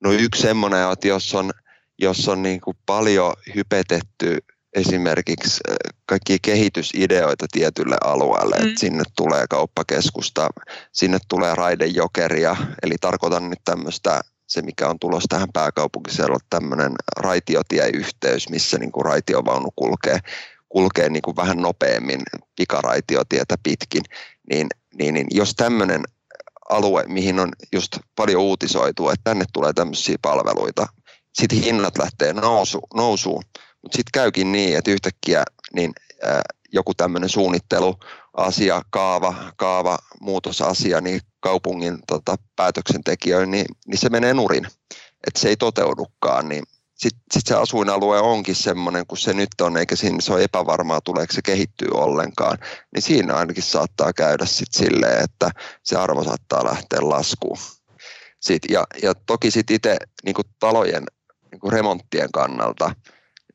No 0.03 0.11
yksi 0.11 0.41
semmoinen, 0.41 0.91
että 0.91 1.07
jos 1.07 1.35
on, 1.35 1.51
jos 1.99 2.29
on 2.29 2.43
niin 2.43 2.61
kuin 2.61 2.77
paljon 2.85 3.33
hypetetty 3.55 4.37
esimerkiksi 4.75 5.59
äh, 5.69 5.75
kaikki 6.05 6.37
kehitysideoita 6.41 7.45
tietylle 7.51 7.97
alueelle, 8.03 8.55
mm. 8.55 8.67
että 8.67 8.79
sinne 8.79 9.03
tulee 9.17 9.45
kauppakeskusta, 9.49 10.49
sinne 10.91 11.17
tulee 11.29 11.55
raidejokeria, 11.55 12.55
eli 12.83 12.95
tarkoitan 13.01 13.49
nyt 13.49 13.59
tämmöistä 13.65 14.21
se, 14.47 14.61
mikä 14.61 14.89
on 14.89 14.99
tulossa 14.99 15.27
tähän 15.29 15.49
pääkaupunkiseudulle, 15.53 16.39
tämmöinen 16.49 16.91
raitiotieyhteys, 17.17 18.49
missä 18.49 18.77
niin 18.77 18.91
kuin 18.91 19.05
raitiovaunu 19.05 19.69
kulkee, 19.75 20.19
kulkee 20.73 21.09
niin 21.09 21.21
kuin 21.21 21.35
vähän 21.35 21.57
nopeammin 21.57 22.21
pikaraitiotietä 22.55 23.55
pitkin, 23.63 24.03
niin, 24.49 24.67
niin, 24.93 25.13
niin 25.13 25.27
jos 25.31 25.53
tämmöinen 25.55 26.03
alue, 26.69 27.03
mihin 27.07 27.39
on 27.39 27.51
just 27.73 27.97
paljon 28.15 28.41
uutisoitu, 28.41 29.09
että 29.09 29.23
tänne 29.23 29.45
tulee 29.53 29.73
tämmöisiä 29.73 30.15
palveluita, 30.21 30.87
sitten 31.33 31.61
hinnat 31.61 31.97
lähtee 31.97 32.33
nousu, 32.33 32.79
nousuun, 32.93 33.43
mutta 33.81 33.95
sitten 33.95 34.11
käykin 34.13 34.51
niin, 34.51 34.77
että 34.77 34.91
yhtäkkiä 34.91 35.43
niin, 35.75 35.91
ää, 36.23 36.41
joku 36.71 36.93
tämmöinen 36.93 37.29
suunnitteluasia, 37.29 38.81
kaava, 38.89 39.35
kaava, 39.55 39.97
muutosasia, 40.21 41.01
niin 41.01 41.21
kaupungin 41.39 41.99
tota, 42.07 42.35
päätöksentekijöille, 42.55 43.45
niin, 43.45 43.65
niin 43.87 43.97
se 43.97 44.09
menee 44.09 44.33
nurin, 44.33 44.67
että 45.27 45.39
se 45.39 45.49
ei 45.49 45.57
toteudukaan, 45.57 46.49
niin 46.49 46.63
sitten 47.03 47.21
sit 47.33 47.47
se 47.47 47.55
asuinalue 47.55 48.19
onkin 48.19 48.55
semmoinen 48.55 49.07
kuin 49.07 49.19
se 49.19 49.33
nyt 49.33 49.61
on, 49.61 49.77
eikä 49.77 49.95
siinä 49.95 50.21
se 50.21 50.33
ole 50.33 50.43
epävarmaa, 50.43 51.01
tuleeko 51.01 51.33
se 51.33 51.41
kehittyy 51.41 51.87
ollenkaan, 51.93 52.57
niin 52.93 53.01
siinä 53.01 53.33
ainakin 53.33 53.63
saattaa 53.63 54.13
käydä 54.13 54.45
sitten 54.45 54.79
silleen, 54.79 55.23
että 55.23 55.51
se 55.83 55.95
arvo 55.97 56.23
saattaa 56.23 56.65
lähteä 56.65 56.99
laskuun. 57.01 57.57
Sit, 58.39 58.61
ja, 58.69 58.83
ja 59.01 59.13
toki 59.13 59.51
sitten 59.51 59.75
itse 59.75 59.97
niin 60.25 60.35
talojen 60.59 61.03
niin 61.51 61.73
remonttien 61.73 62.31
kannalta, 62.31 62.95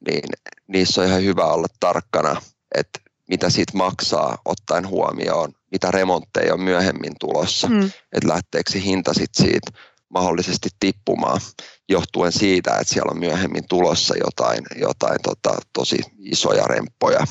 niin 0.09 0.31
niissä 0.67 1.01
on 1.01 1.07
ihan 1.07 1.25
hyvä 1.25 1.45
olla 1.45 1.67
tarkkana, 1.81 2.43
että 2.75 3.01
mitä 3.29 3.51
siitä 3.51 3.77
maksaa 3.77 4.39
ottaen 4.45 4.89
huomioon, 4.89 5.53
mitä 5.73 5.91
remontteja 5.91 6.55
on 6.55 6.61
myöhemmin 6.61 7.13
tulossa, 7.21 7.69
mm. 7.69 7.91
että 8.13 8.29
lähteekö 8.29 8.73
se 8.73 8.81
hinta 8.81 9.15
sit 9.15 9.35
siitä 9.35 9.71
mahdollisesti 10.11 10.69
tippumaan 10.81 11.41
johtuen 11.89 12.33
siitä, 12.33 12.71
että 12.71 12.95
siellä 12.95 13.11
on 13.11 13.19
myöhemmin 13.19 13.69
tulossa 13.69 14.15
jotain, 14.25 14.61
jotain 14.77 15.19
tota, 15.23 15.59
tosi 15.73 15.99
isoja 16.19 16.65
remppoja. 16.65 17.27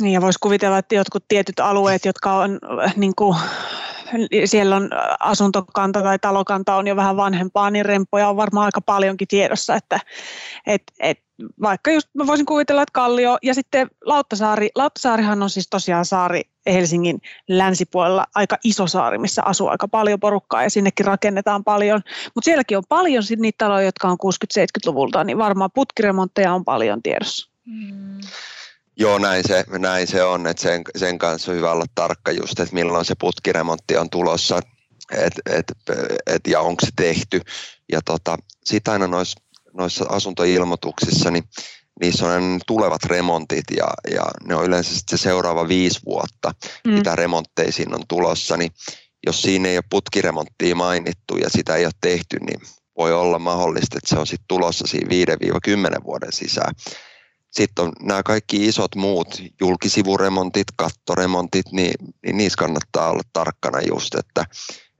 Niin 0.00 0.12
ja 0.12 0.20
voisi 0.20 0.38
kuvitella, 0.42 0.78
että 0.78 0.94
jotkut 0.94 1.24
tietyt 1.28 1.60
alueet, 1.60 2.04
jotka 2.04 2.32
on 2.32 2.58
äh, 2.84 2.96
niin 2.96 3.14
kuin, 3.16 3.36
siellä 4.44 4.76
on 4.76 4.90
asuntokanta 5.20 6.02
tai 6.02 6.18
talokanta 6.18 6.76
on 6.76 6.86
jo 6.86 6.96
vähän 6.96 7.16
vanhempaa, 7.16 7.70
niin 7.70 7.86
remppoja 7.86 8.28
on 8.28 8.36
varmaan 8.36 8.64
aika 8.64 8.80
paljonkin 8.80 9.28
tiedossa, 9.28 9.74
että 9.74 10.00
et, 10.66 10.82
et, 11.00 11.18
vaikka 11.62 11.90
just 11.90 12.08
mä 12.14 12.26
voisin 12.26 12.46
kuvitella, 12.46 12.82
että 12.82 12.92
Kallio 12.92 13.38
ja 13.42 13.54
sitten 13.54 13.90
Lauttasaari, 14.04 14.70
Lauttasaarihan 14.74 15.42
on 15.42 15.50
siis 15.50 15.68
tosiaan 15.70 16.04
saari 16.04 16.42
Helsingin 16.66 17.20
länsipuolella 17.48 18.26
aika 18.34 18.56
iso 18.64 18.86
saari, 18.86 19.18
missä 19.18 19.42
asuu 19.44 19.68
aika 19.68 19.88
paljon 19.88 20.20
porukkaa 20.20 20.62
ja 20.62 20.70
sinnekin 20.70 21.06
rakennetaan 21.06 21.64
paljon. 21.64 22.00
Mutta 22.34 22.44
sielläkin 22.44 22.78
on 22.78 22.84
paljon 22.88 23.22
sit 23.22 23.40
niitä 23.40 23.64
taloja, 23.64 23.86
jotka 23.86 24.08
on 24.08 24.16
60-70-luvulta, 24.24 25.24
niin 25.24 25.38
varmaan 25.38 25.70
putkiremontteja 25.74 26.54
on 26.54 26.64
paljon 26.64 27.02
tiedossa. 27.02 27.50
Mm. 27.64 28.20
Joo, 28.98 29.18
näin 29.18 29.44
se, 29.48 29.64
näin 29.78 30.06
se 30.06 30.22
on, 30.22 30.46
että 30.46 30.62
sen, 30.62 30.82
sen 30.96 31.18
kanssa 31.18 31.50
on 31.52 31.56
hyvä 31.56 31.72
olla 31.72 31.84
tarkka 31.94 32.32
just, 32.32 32.60
että 32.60 32.74
milloin 32.74 33.04
se 33.04 33.14
putkiremontti 33.20 33.96
on 33.96 34.10
tulossa 34.10 34.60
et, 35.10 35.32
et, 35.46 35.72
et, 36.26 36.46
ja 36.46 36.60
onko 36.60 36.86
se 36.86 36.92
tehty. 36.96 37.40
Ja 37.92 38.00
tota, 38.04 38.36
sitten 38.64 38.92
aina 38.92 39.06
noissa, 39.06 39.40
noissa 39.72 40.04
asuntoilmoituksissa, 40.08 41.30
niin 41.30 41.44
niissä 42.00 42.26
on 42.26 42.60
tulevat 42.66 43.04
remontit 43.04 43.64
ja, 43.76 43.88
ja 44.10 44.22
ne 44.44 44.54
on 44.54 44.64
yleensä 44.64 45.00
se 45.10 45.16
seuraava 45.16 45.68
viisi 45.68 46.00
vuotta, 46.06 46.54
mm. 46.84 46.92
mitä 46.92 47.16
remontteisiin 47.16 47.94
on 47.94 48.02
tulossa, 48.08 48.56
niin 48.56 48.70
jos 49.26 49.42
siinä 49.42 49.68
ei 49.68 49.76
ole 49.76 49.84
putkiremonttia 49.90 50.74
mainittu 50.74 51.36
ja 51.36 51.50
sitä 51.50 51.76
ei 51.76 51.84
ole 51.84 51.92
tehty, 52.00 52.36
niin 52.40 52.60
voi 52.96 53.12
olla 53.12 53.38
mahdollista, 53.38 53.98
että 53.98 54.08
se 54.08 54.18
on 54.18 54.26
sitten 54.26 54.48
tulossa 54.48 54.86
siinä 54.86 55.08
5-10 56.00 56.04
vuoden 56.04 56.32
sisään. 56.32 56.74
Sitten 57.50 57.84
on 57.84 57.92
nämä 58.02 58.22
kaikki 58.22 58.66
isot 58.66 58.94
muut 58.94 59.42
julkisivuremontit, 59.60 60.66
kattoremontit, 60.76 61.66
niin, 61.72 61.94
niin 62.22 62.36
niissä 62.36 62.56
kannattaa 62.58 63.10
olla 63.10 63.22
tarkkana 63.32 63.80
just, 63.80 64.14
että, 64.14 64.44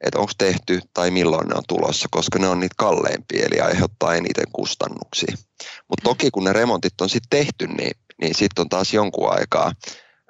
että 0.01 0.19
onko 0.19 0.33
tehty 0.39 0.81
tai 0.95 1.11
milloin 1.11 1.49
ne 1.49 1.55
on 1.55 1.63
tulossa, 1.69 2.09
koska 2.11 2.39
ne 2.39 2.49
on 2.49 2.61
niitä 2.61 2.75
kalleimpia, 2.79 3.47
eli 3.47 3.61
aiheuttaa 3.61 4.15
eniten 4.15 4.47
kustannuksia. 4.53 5.37
Mutta 5.89 6.05
toki 6.05 6.31
kun 6.31 6.45
ne 6.45 6.53
remontit 6.53 7.01
on 7.01 7.09
sitten 7.09 7.39
tehty, 7.39 7.67
niin, 7.67 7.97
niin 8.21 8.35
sitten 8.35 8.63
on 8.63 8.69
taas 8.69 8.95
jonkun 8.95 9.33
aikaa 9.33 9.73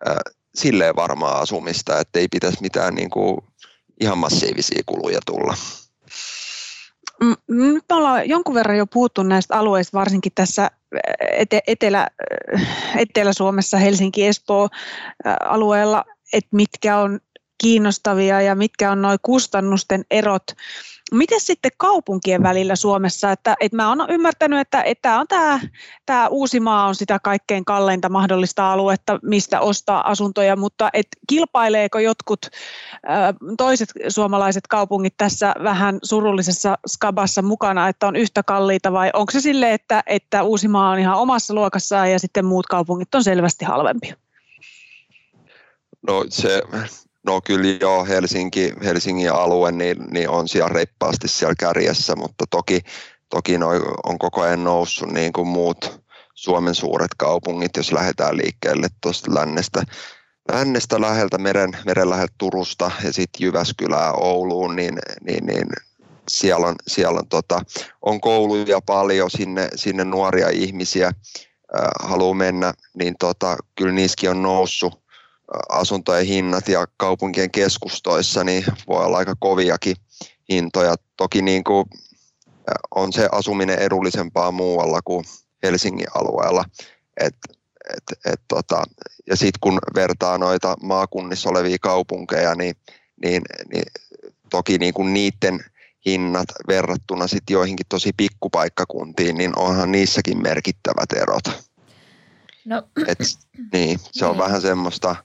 äh, 0.09 0.17
silleen 0.55 0.97
varmaa 0.97 1.39
asumista, 1.39 2.01
että 2.01 2.19
ei 2.19 2.29
pitäisi 2.29 2.63
mitään 2.63 2.95
niinku 2.95 3.45
ihan 4.01 4.19
massiivisia 4.19 4.83
kuluja 4.87 5.21
tulla. 5.27 5.57
Nyt 7.49 7.85
me 7.91 7.97
ollaan 7.97 8.29
jonkun 8.29 8.55
verran 8.55 8.79
jo 8.79 8.87
puhuttu 8.87 9.23
näistä 9.23 9.59
alueista, 9.59 9.99
varsinkin 9.99 10.33
tässä 10.35 10.71
ete- 11.33 11.63
etelä, 11.67 12.07
Etelä-Suomessa, 12.97 13.77
Helsinki-Espoo 13.79 14.69
alueella, 15.41 16.05
että 16.33 16.49
mitkä 16.53 16.99
on 16.99 17.21
kiinnostavia 17.59 18.43
ja 18.43 18.55
mitkä 18.55 18.93
on 18.93 19.03
noin 19.03 19.19
kustannusten 19.23 20.05
erot 20.11 20.45
Miten 21.13 21.41
sitten 21.41 21.71
kaupunkien 21.77 22.43
välillä 22.43 22.77
Suomessa? 22.77 23.33
Että, 23.33 23.57
että 23.61 23.77
mä 23.77 23.89
oon 23.89 24.07
ymmärtänyt, 24.11 24.61
että, 24.61 24.83
että 24.83 25.19
on 25.19 25.27
tämä, 25.29 25.61
tämä 26.07 26.29
Uusimaa 26.29 26.87
on 26.87 26.95
sitä 26.95 27.19
kaikkein 27.23 27.65
kalleinta 27.65 28.09
mahdollista 28.09 28.73
aluetta, 28.73 29.19
mistä 29.23 29.61
ostaa 29.61 30.11
asuntoja, 30.11 30.57
mutta 30.57 30.91
et 30.93 31.07
kilpaileeko 31.29 31.99
jotkut 31.99 32.47
toiset 33.59 33.89
suomalaiset 34.09 34.67
kaupungit 34.67 35.15
tässä 35.17 35.55
vähän 35.63 35.99
surullisessa 36.03 36.79
skabassa 36.87 37.43
mukana, 37.43 37.89
että 37.89 38.07
on 38.07 38.17
yhtä 38.17 38.43
kalliita 38.43 38.93
vai 38.93 39.11
onko 39.15 39.31
se 39.31 39.41
sille, 39.41 39.73
että, 39.73 40.03
että 40.07 40.43
Uusimaa 40.43 40.91
on 40.91 40.99
ihan 40.99 41.19
omassa 41.19 41.55
luokassaan 41.55 42.11
ja 42.11 42.19
sitten 42.19 42.45
muut 42.45 42.67
kaupungit 42.67 43.15
on 43.15 43.25
selvästi 43.25 43.65
halvempia? 43.65 44.17
No 46.03 46.25
se 46.29 46.63
No 47.27 47.41
kyllä 47.41 47.79
joo, 47.81 48.05
Helsinki, 48.05 48.73
Helsingin 48.85 49.33
alue 49.33 49.73
niin, 49.73 49.97
niin 50.11 50.29
on 50.29 50.49
siellä 50.49 50.69
reippaasti 50.69 51.29
siellä 51.29 51.55
kärjessä, 51.59 52.17
mutta 52.17 52.45
toki, 52.51 52.81
toki 53.31 53.59
noi 53.59 53.81
on 54.07 54.19
koko 54.19 54.41
ajan 54.41 54.65
noussut 54.65 55.11
niin 55.13 55.33
kuin 55.33 55.49
muut 55.49 56.01
Suomen 56.35 56.75
suuret 56.75 57.11
kaupungit, 57.17 57.77
jos 57.77 57.93
lähdetään 57.93 58.37
liikkeelle 58.37 58.89
tuosta 59.01 59.35
lännestä, 59.35 59.83
lännestä 60.53 61.01
läheltä, 61.01 61.39
meren, 61.39 61.71
meren 61.87 62.11
läheltä 62.11 62.35
Turusta 62.39 62.91
ja 63.05 63.13
sitten 63.13 63.45
Jyväskylää 63.45 64.13
Ouluun, 64.13 64.77
niin, 64.77 64.99
niin, 65.25 65.47
niin 65.47 65.67
siellä 66.29 66.67
on, 66.67 66.75
siellä 66.87 67.19
on, 67.19 67.29
tota, 67.29 67.61
on 68.03 68.21
kouluja 68.21 68.81
paljon, 68.87 69.31
sinne, 69.31 69.69
sinne 69.75 70.05
nuoria 70.05 70.49
ihmisiä 70.49 71.07
äh, 71.07 71.13
haluaa 72.01 72.35
mennä, 72.35 72.75
niin 72.95 73.15
tota, 73.19 73.57
kyllä 73.77 73.93
niissäkin 73.93 74.31
on 74.31 74.43
noussut 74.43 75.08
asuntojen 75.69 76.27
hinnat 76.27 76.69
ja 76.69 76.87
kaupunkien 76.97 77.51
keskustoissa 77.51 78.45
niin 78.45 78.65
voi 78.89 79.05
olla 79.05 79.19
aika 79.19 79.35
koviakin 79.39 79.97
hintoja. 80.49 80.95
Toki 81.17 81.43
niin 81.43 81.65
kuin 81.65 81.85
on 82.95 83.13
se 83.13 83.29
asuminen 83.33 83.79
edullisempaa 83.79 84.51
muualla 84.51 85.01
kuin 85.05 85.25
Helsingin 85.63 86.07
alueella. 86.15 86.65
Et, 87.21 87.37
et, 87.97 88.33
et 88.33 88.41
tota, 88.49 88.83
ja 89.27 89.37
sitten 89.37 89.61
kun 89.61 89.79
vertaa 89.95 90.39
noita 90.39 90.77
maakunnissa 90.83 91.51
olevia 91.51 91.77
kaupunkeja, 91.81 92.55
niin, 92.55 92.77
niin, 93.23 93.43
niin 93.73 93.85
toki 94.51 94.79
niin 94.79 94.95
kuin 94.95 95.13
niiden 95.13 95.65
hinnat 96.07 96.49
verrattuna 96.69 97.27
sit 97.27 97.51
joihinkin 97.51 97.87
tosi 97.89 98.11
pikkupaikkakuntiin, 98.17 99.37
niin 99.39 99.59
onhan 99.59 99.93
niissäkin 99.93 100.43
merkittävät 100.43 101.13
erot. 101.13 101.45
No. 102.65 102.83
Et, 103.07 103.19
niin, 103.73 104.01
se 104.13 104.25
on 104.25 104.31
niin. 104.31 104.45
vähän 104.45 104.63
semmoista 104.63 105.17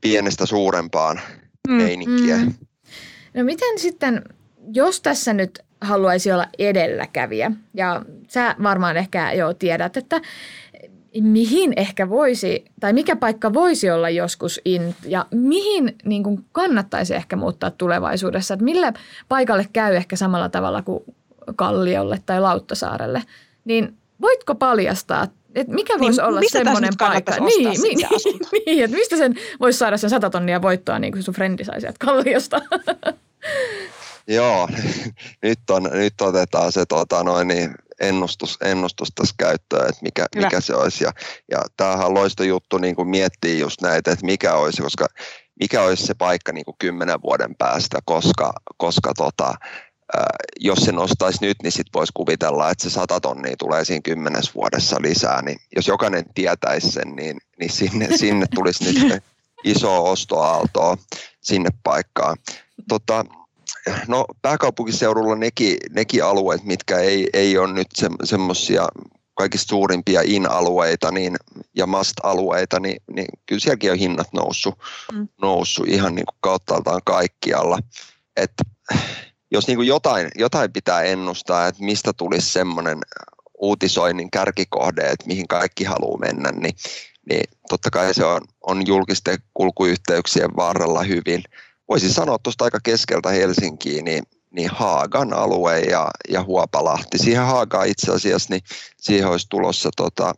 pienestä 0.00 0.46
suurempaan 0.46 1.20
mm, 1.68 1.74
meininkiä. 1.74 2.36
Mm. 2.36 2.54
No 3.34 3.44
miten 3.44 3.78
sitten, 3.78 4.24
jos 4.72 5.00
tässä 5.00 5.32
nyt 5.32 5.58
haluaisi 5.80 6.32
olla 6.32 6.46
edelläkävijä, 6.58 7.52
ja 7.74 8.02
sä 8.28 8.56
varmaan 8.62 8.96
ehkä 8.96 9.32
jo 9.32 9.54
tiedät, 9.54 9.96
että 9.96 10.20
mihin 11.20 11.72
ehkä 11.76 12.08
voisi, 12.08 12.64
tai 12.80 12.92
mikä 12.92 13.16
paikka 13.16 13.52
voisi 13.52 13.90
olla 13.90 14.10
joskus 14.10 14.60
in, 14.64 14.94
ja 15.06 15.26
mihin 15.34 15.96
niin 16.04 16.22
kuin 16.22 16.44
kannattaisi 16.52 17.14
ehkä 17.14 17.36
muuttaa 17.36 17.70
tulevaisuudessa, 17.70 18.54
että 18.54 18.64
millä 18.64 18.92
paikalle 19.28 19.66
käy 19.72 19.96
ehkä 19.96 20.16
samalla 20.16 20.48
tavalla 20.48 20.82
kuin 20.82 21.04
Kalliolle 21.56 22.18
tai 22.26 22.40
Lauttasaarelle, 22.40 23.22
niin 23.64 23.96
voitko 24.20 24.54
paljastaa 24.54 25.26
et 25.54 25.68
mikä 25.68 25.92
niin, 25.92 26.00
voisi 26.00 26.20
olla 26.20 26.40
semmoinen 26.52 26.92
paikka? 26.98 27.32
Niin, 27.32 27.70
niin, 27.82 27.98
niin, 27.98 28.38
niin, 28.66 28.84
että 28.84 28.96
mistä 28.96 29.16
sen 29.16 29.34
voisi 29.60 29.78
saada 29.78 29.96
sen 29.96 30.10
sata 30.10 30.30
tonnia 30.30 30.62
voittoa, 30.62 30.98
niin 30.98 31.12
kuin 31.12 31.22
sun 31.22 31.34
frendi 31.34 31.64
sai 31.64 31.80
sieltä 31.80 31.98
kalliosta? 32.06 32.60
Joo, 34.28 34.68
nyt, 35.42 35.70
on, 35.70 35.82
nyt 35.92 36.20
otetaan 36.20 36.72
se 36.72 36.86
tota, 36.86 37.24
noin, 37.24 37.48
niin, 37.48 37.74
ennustus, 38.00 38.58
ennustus 38.64 39.08
tässä 39.14 39.34
käyttöön, 39.38 39.88
että 39.88 40.02
mikä, 40.02 40.26
mikä 40.36 40.60
se 40.60 40.74
olisi. 40.74 41.04
Ja, 41.04 41.12
ja 41.50 41.58
tämähän 41.76 42.06
on 42.06 42.14
loisto 42.14 42.42
juttu 42.42 42.78
niin 42.78 42.96
kuin 42.96 43.08
miettiä 43.08 43.54
just 43.54 43.80
näitä, 43.82 44.12
että 44.12 44.26
mikä 44.26 44.54
olisi, 44.54 44.82
koska 44.82 45.06
mikä 45.60 45.82
olisi 45.82 46.06
se 46.06 46.14
paikka 46.14 46.52
niin 46.52 46.64
kuin 46.64 46.76
kymmenen 46.78 47.22
vuoden 47.22 47.56
päästä, 47.58 47.98
koska, 48.04 48.52
koska 48.76 49.12
tota, 49.16 49.54
jos 50.60 50.78
se 50.78 50.92
nostaisi 50.92 51.38
nyt, 51.40 51.56
niin 51.62 51.72
sitten 51.72 51.92
voisi 51.94 52.12
kuvitella, 52.14 52.70
että 52.70 52.84
se 52.84 52.90
100 52.90 53.20
tonnia 53.20 53.56
tulee 53.58 53.84
siinä 53.84 54.00
kymmenes 54.04 54.54
vuodessa 54.54 54.96
lisää. 55.02 55.42
Niin 55.42 55.58
jos 55.76 55.88
jokainen 55.88 56.24
tietäisi 56.34 56.92
sen, 56.92 57.16
niin, 57.16 57.38
niin 57.60 57.70
sinne, 57.70 58.08
sinne 58.16 58.46
tulisi 58.54 58.84
nyt 58.84 59.22
iso 59.64 60.10
ostoaaltoa 60.10 60.96
sinne 61.40 61.70
paikkaan. 61.82 62.36
Tota, 62.88 63.24
no, 64.08 64.24
pääkaupunkiseudulla 64.42 65.36
nekin, 65.36 65.76
nekin 65.90 66.24
alueet, 66.24 66.64
mitkä 66.64 66.98
ei, 66.98 67.30
ei 67.32 67.58
ole 67.58 67.72
nyt 67.72 67.88
se, 67.94 68.08
semmoisia 68.24 68.88
kaikista 69.34 69.68
suurimpia 69.68 70.20
in-alueita 70.24 71.10
niin, 71.10 71.36
ja 71.74 71.86
must-alueita, 71.86 72.80
niin, 72.80 73.02
niin 73.12 73.28
kyllä 73.46 73.60
sielläkin 73.60 73.92
on 73.92 73.98
hinnat 73.98 74.32
noussut, 74.32 74.74
mm. 75.12 75.28
noussut 75.42 75.88
ihan 75.88 76.14
niin 76.14 76.26
kuin 76.26 76.38
kauttaaltaan 76.40 77.00
kaikkialla. 77.04 77.78
Että 78.36 78.62
jos 79.50 79.66
niin 79.66 79.76
kuin 79.76 79.88
jotain, 79.88 80.28
jotain 80.34 80.72
pitää 80.72 81.02
ennustaa, 81.02 81.66
että 81.66 81.84
mistä 81.84 82.12
tulisi 82.12 82.52
semmoinen 82.52 82.98
uutisoinnin 83.58 84.30
kärkikohde, 84.30 85.02
että 85.02 85.26
mihin 85.26 85.48
kaikki 85.48 85.84
haluaa 85.84 86.18
mennä, 86.18 86.50
niin, 86.50 86.74
niin 87.30 87.44
totta 87.68 87.90
kai 87.90 88.14
se 88.14 88.24
on, 88.24 88.40
on 88.66 88.86
julkisten 88.86 89.38
kulkuyhteyksien 89.54 90.56
varrella 90.56 91.02
hyvin. 91.02 91.44
Voisi 91.88 92.12
sanoa 92.12 92.38
tuosta 92.38 92.64
aika 92.64 92.78
keskeltä 92.82 93.30
Helsinkiin, 93.30 94.04
niin, 94.04 94.22
niin 94.50 94.70
Haagan 94.70 95.32
alue 95.32 95.80
ja, 95.80 96.10
ja 96.28 96.42
Huopalahti. 96.42 97.18
Siihen 97.18 97.44
Haagaan 97.44 97.88
itse 97.88 98.12
asiassa, 98.12 98.54
niin 98.54 98.62
siihen 98.96 99.28
olisi 99.28 99.46
tulossa 99.48 99.90
tota, 99.96 100.34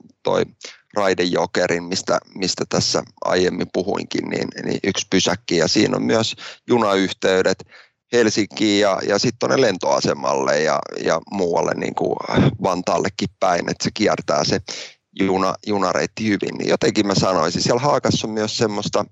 Raidejokerin, 0.95 1.85
mistä, 1.85 2.19
mistä 2.35 2.65
tässä 2.69 3.03
aiemmin 3.25 3.67
puhuinkin, 3.73 4.29
niin, 4.29 4.49
niin 4.65 4.81
yksi 4.85 5.07
pysäkki 5.11 5.57
ja 5.57 5.69
siinä 5.69 5.97
on 5.97 6.03
myös 6.03 6.37
junayhteydet 6.67 7.65
Helsinkiin 8.13 8.81
ja, 8.81 8.99
ja 9.09 9.19
sitten 9.19 9.39
tuonne 9.39 9.61
lentoasemalle 9.61 10.63
ja, 10.63 10.79
ja 11.05 11.21
muualle 11.31 11.75
niin 11.75 11.95
kuin 11.95 12.17
Vantaallekin 12.63 13.29
päin, 13.41 13.71
että 13.71 13.85
se 13.85 13.91
kiertää 13.95 14.45
se 14.45 14.61
juna, 15.21 15.55
junareitti 15.67 16.25
hyvin. 16.25 16.59
Niin 16.59 16.69
jotenkin 16.69 17.07
mä 17.07 17.15
sanoisin, 17.15 17.63
siellä 17.63 17.81
Haakassa 17.81 18.27
on 18.27 18.33
myös 18.35 18.59
semmoista, 18.59 19.05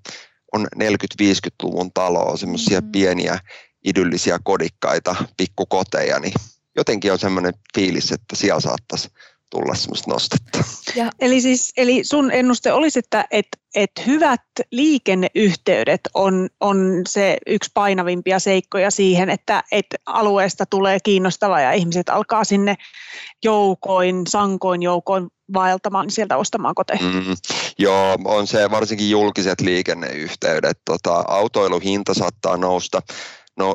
on 0.53 0.67
40-50-luvun 0.75 1.91
taloa, 1.93 2.37
semmoisia 2.37 2.79
mm-hmm. 2.79 2.91
pieniä 2.91 3.39
idyllisiä 3.85 4.39
kodikkaita, 4.43 5.15
pikkukoteja, 5.37 6.19
niin 6.19 6.33
jotenkin 6.75 7.11
on 7.11 7.19
semmoinen 7.19 7.53
fiilis, 7.75 8.11
että 8.11 8.35
siellä 8.35 8.59
saattaisi 8.59 9.09
tulla 9.51 9.75
semmoista 9.75 10.11
nostetta. 10.11 10.63
Ja. 10.95 11.09
Eli, 11.19 11.41
siis, 11.41 11.73
eli 11.77 12.03
sun 12.03 12.31
ennuste 12.31 12.73
olisi, 12.73 12.99
että 12.99 13.25
et, 13.31 13.47
et 13.75 13.91
hyvät 14.05 14.41
liikenneyhteydet 14.71 16.01
on, 16.13 16.49
on 16.59 17.01
se 17.07 17.37
yksi 17.47 17.71
painavimpia 17.73 18.39
seikkoja 18.39 18.91
siihen, 18.91 19.29
että 19.29 19.63
et 19.71 19.85
alueesta 20.05 20.65
tulee 20.65 20.97
kiinnostava 21.03 21.61
ja 21.61 21.71
ihmiset 21.71 22.09
alkaa 22.09 22.43
sinne 22.43 22.75
joukoin, 23.43 24.27
sankoin 24.27 24.83
joukoin 24.83 25.27
vaeltamaan, 25.53 26.05
niin 26.05 26.11
sieltä 26.11 26.37
ostamaan 26.37 26.75
koteja. 26.75 26.99
Mm, 27.01 27.35
joo, 27.79 28.17
on 28.25 28.47
se 28.47 28.71
varsinkin 28.71 29.09
julkiset 29.09 29.61
liikenneyhteydet. 29.61 30.77
Tota, 30.85 31.23
autoiluhinta 31.27 32.13
saattaa 32.13 32.57
nousta 32.57 33.01
no, 33.07 33.15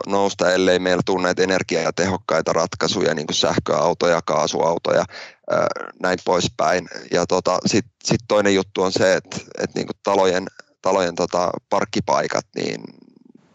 nousta, 0.06 0.52
ellei 0.52 0.78
meillä 0.78 1.02
tule 1.06 1.22
näitä 1.22 1.42
energiatehokkaita 1.42 2.52
ratkaisuja, 2.52 3.14
niin 3.14 3.26
kuin 3.26 3.36
sähköautoja, 3.36 4.20
kaasuautoja, 4.24 5.04
ää, 5.50 5.66
näin 6.02 6.18
poispäin. 6.24 6.88
Ja 7.10 7.26
tota, 7.26 7.58
sitten 7.66 7.92
sit 8.04 8.20
toinen 8.28 8.54
juttu 8.54 8.82
on 8.82 8.92
se, 8.92 9.14
että 9.14 9.36
et 9.58 9.74
niin 9.74 9.86
kuin 9.86 9.96
talojen, 10.02 10.46
talojen 10.82 11.14
tota 11.14 11.50
parkkipaikat, 11.70 12.46
niin 12.56 12.80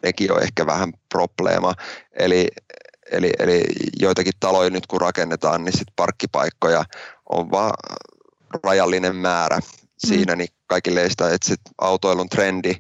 nekin 0.04 0.32
on 0.32 0.44
ehkä 0.44 0.66
vähän 0.66 0.94
probleema. 1.10 1.74
Eli, 2.20 2.48
eli, 3.12 3.32
eli 3.40 3.64
joitakin 4.00 4.34
taloja 4.40 4.70
nyt 4.70 4.88
kun 4.88 5.02
rakennetaan, 5.02 5.64
niin 5.64 5.78
sit 5.78 5.88
parkkipaikkoja 5.96 6.84
on 7.30 7.52
vaan 7.52 7.74
rajallinen 8.64 9.16
määrä 9.16 9.60
siinä, 9.98 10.34
mm. 10.34 10.38
niin 10.38 10.50
kaikille 10.68 11.02
ei 11.02 11.10
sitä, 11.10 11.34
että 11.34 11.48
sit 11.48 11.62
autoilun 11.82 12.30
trendi, 12.30 12.76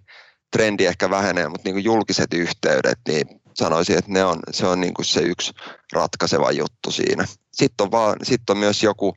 trendi 0.51 0.85
ehkä 0.85 1.09
vähenee, 1.09 1.49
mutta 1.49 1.67
niin 1.67 1.75
kuin 1.75 1.83
julkiset 1.83 2.33
yhteydet, 2.33 2.99
niin 3.07 3.41
sanoisin, 3.53 3.97
että 3.97 4.11
ne 4.11 4.25
on, 4.25 4.39
se 4.51 4.67
on 4.67 4.81
niin 4.81 4.93
kuin 4.93 5.05
se 5.05 5.19
yksi 5.19 5.53
ratkaiseva 5.93 6.51
juttu 6.51 6.91
siinä. 6.91 7.25
Sitten 7.51 7.83
on, 7.83 7.91
vaan, 7.91 8.15
sitten 8.23 8.53
on 8.53 8.57
myös 8.57 8.83
joku, 8.83 9.15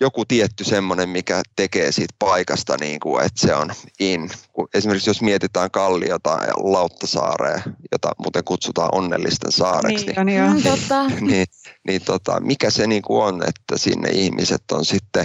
joku 0.00 0.24
tietty 0.24 0.64
semmoinen, 0.64 1.08
mikä 1.08 1.42
tekee 1.56 1.92
siitä 1.92 2.14
paikasta, 2.18 2.76
niin 2.80 3.00
kuin, 3.00 3.24
että 3.24 3.40
se 3.46 3.54
on 3.54 3.70
in. 4.00 4.30
Esimerkiksi 4.74 5.10
jos 5.10 5.22
mietitään 5.22 5.70
Kalliota 5.70 6.30
ja 6.30 6.52
Lauttasaarea, 6.56 7.62
jota 7.92 8.12
muuten 8.18 8.44
kutsutaan 8.44 8.88
onnellisten 8.92 9.52
saareksi, 9.52 10.06
niin, 10.06 10.26
niin, 10.26 10.54
niin, 10.54 10.62
niin, 11.10 11.26
niin, 11.26 11.46
niin 11.86 12.02
tota, 12.02 12.40
mikä 12.40 12.70
se 12.70 12.86
niin 12.86 13.02
kuin 13.02 13.24
on, 13.24 13.42
että 13.48 13.78
sinne 13.78 14.10
ihmiset 14.10 14.62
on 14.72 14.84
sitten 14.84 15.24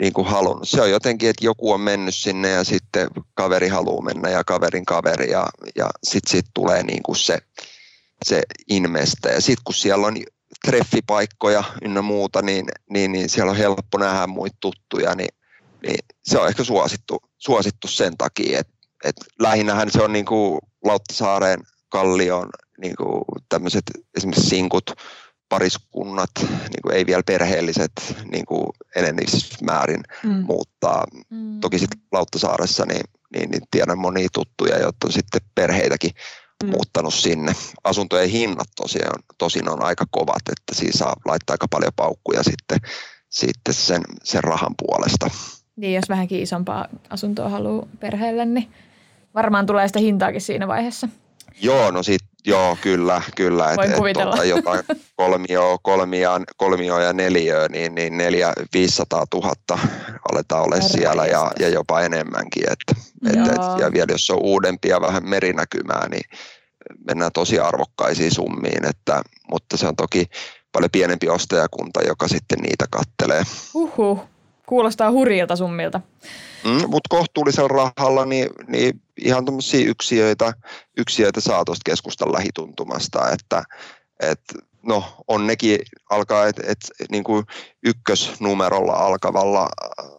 niin 0.00 0.12
kuin 0.12 0.26
halunnut. 0.26 0.68
Se 0.68 0.82
on 0.82 0.90
jotenkin, 0.90 1.30
että 1.30 1.44
joku 1.44 1.72
on 1.72 1.80
mennyt 1.80 2.14
sinne 2.14 2.50
ja 2.50 2.64
sitten 2.64 3.08
kaveri 3.34 3.68
haluaa 3.68 4.04
mennä 4.04 4.30
ja 4.30 4.44
kaverin 4.44 4.84
kaveri 4.84 5.30
ja, 5.30 5.46
ja 5.76 5.90
sitten 6.02 6.30
sit 6.30 6.46
tulee 6.54 6.82
niin 6.82 7.02
kuin 7.02 7.16
se, 7.16 7.38
se 8.24 8.42
investe. 8.68 9.32
Ja 9.32 9.40
sitten 9.40 9.64
kun 9.64 9.74
siellä 9.74 10.06
on 10.06 10.16
treffipaikkoja 10.64 11.64
ynnä 11.82 12.02
muuta, 12.02 12.42
niin, 12.42 12.66
niin, 12.90 13.12
niin 13.12 13.28
siellä 13.28 13.50
on 13.50 13.56
helppo 13.56 13.98
nähdä 13.98 14.26
muita 14.26 14.56
tuttuja, 14.60 15.14
niin, 15.14 15.34
niin 15.82 15.98
se 16.24 16.38
on 16.38 16.48
ehkä 16.48 16.64
suosittu, 16.64 17.18
suosittu 17.38 17.88
sen 17.88 18.16
takia, 18.16 18.58
että, 18.58 18.72
että 19.04 19.24
lähinnähän 19.38 19.90
se 19.90 20.02
on 20.02 20.12
niin 20.12 20.24
kuin 20.24 20.58
Lauttasaareen 20.84 21.60
Kallion 21.88 22.48
niin 22.80 22.96
kuin 22.96 23.22
tämmöiset 23.48 23.84
esimerkiksi 24.16 24.48
sinkut, 24.48 24.90
pariskunnat, 25.48 26.30
niin 26.40 26.82
kuin 26.82 26.94
ei 26.94 27.06
vielä 27.06 27.22
perheelliset 27.26 27.92
niin 28.32 28.46
kuin 28.46 28.66
enenevissä 28.96 29.64
määrin 29.64 30.02
mm. 30.24 30.30
muuttaa. 30.30 31.04
Mm. 31.30 31.60
Toki 31.60 31.78
sitten 31.78 32.00
Lauttasaaressa 32.12 32.86
niin, 32.86 33.04
niin, 33.34 33.50
niin 33.50 33.62
tiedän 33.70 33.98
monia 33.98 34.28
tuttuja, 34.32 34.78
jotka 34.78 35.06
on 35.06 35.12
sitten 35.12 35.40
perheitäkin 35.54 36.10
mm. 36.64 36.70
muuttanut 36.70 37.14
sinne. 37.14 37.52
Asuntojen 37.84 38.28
hinnat 38.30 38.68
tosiaan, 38.76 39.22
tosin 39.38 39.70
on 39.70 39.84
aika 39.84 40.04
kovat, 40.10 40.42
että 40.48 40.74
siinä 40.74 40.98
saa 40.98 41.16
laittaa 41.24 41.54
aika 41.54 41.68
paljon 41.68 41.92
paukkuja 41.96 42.42
sitten, 42.42 42.78
sitten 43.28 43.74
sen, 43.74 44.02
sen 44.24 44.44
rahan 44.44 44.74
puolesta. 44.78 45.30
Niin, 45.76 45.94
jos 45.94 46.08
vähänkin 46.08 46.42
isompaa 46.42 46.88
asuntoa 47.10 47.48
haluaa 47.48 47.86
perheelle, 48.00 48.44
niin 48.44 48.72
varmaan 49.34 49.66
tulee 49.66 49.86
sitä 49.86 49.98
hintaakin 49.98 50.40
siinä 50.40 50.68
vaiheessa. 50.68 51.08
Joo, 51.60 51.90
no 51.90 52.02
sit, 52.02 52.20
joo, 52.48 52.78
kyllä, 52.80 53.22
kyllä. 53.36 53.72
Voin 53.76 53.90
et, 53.90 53.96
kuvitella. 53.96 54.32
Tuota, 54.32 54.44
jotain 54.44 54.84
kolmio, 55.16 55.78
kolmia, 55.82 56.40
kolmio 56.56 56.98
ja 56.98 57.12
neliö, 57.12 57.68
niin, 57.68 57.94
niin 57.94 58.18
neljä, 58.18 58.52
500 58.72 59.24
000 59.34 59.52
aletaan 60.32 60.62
olla 60.62 60.80
siellä 60.80 61.26
ja, 61.26 61.52
ja, 61.58 61.68
jopa 61.68 62.00
enemmänkin. 62.00 62.62
Et, 62.72 62.98
et, 63.30 63.46
et, 63.46 63.80
ja 63.80 63.92
vielä 63.92 64.12
jos 64.12 64.30
on 64.30 64.38
uudempia 64.42 65.00
vähän 65.00 65.28
merinäkymää, 65.28 66.08
niin 66.08 66.24
mennään 67.06 67.32
tosi 67.32 67.58
arvokkaisiin 67.58 68.34
summiin, 68.34 68.84
että, 68.84 69.22
mutta 69.50 69.76
se 69.76 69.86
on 69.86 69.96
toki 69.96 70.24
paljon 70.72 70.90
pienempi 70.90 71.28
ostajakunta, 71.28 72.02
joka 72.02 72.28
sitten 72.28 72.58
niitä 72.58 72.84
kattelee. 72.90 73.42
Huhhuh. 73.74 74.37
Kuulostaa 74.68 75.10
hurjilta 75.10 75.56
summilta. 75.56 76.00
Mm, 76.64 76.90
Mutta 76.90 77.08
kohtuullisella 77.08 77.68
rahalla 77.68 78.24
niin, 78.24 78.48
niin 78.66 79.02
ihan 79.20 79.44
tuommoisia 79.44 79.88
yksiöitä, 79.88 80.52
yksiöitä 80.98 81.40
saa 81.40 81.64
tuosta 81.64 81.90
keskustan 81.90 82.32
lähituntumasta, 82.32 83.30
että 83.30 83.62
et, 84.20 84.40
no 84.82 85.04
on 85.28 85.46
nekin 85.46 85.78
alkaa, 86.10 86.46
että 86.46 86.62
et, 86.66 86.78
niin 87.10 87.24
kuin 87.24 87.44
ykkösnumerolla 87.84 88.92
alkavalla 88.92 89.68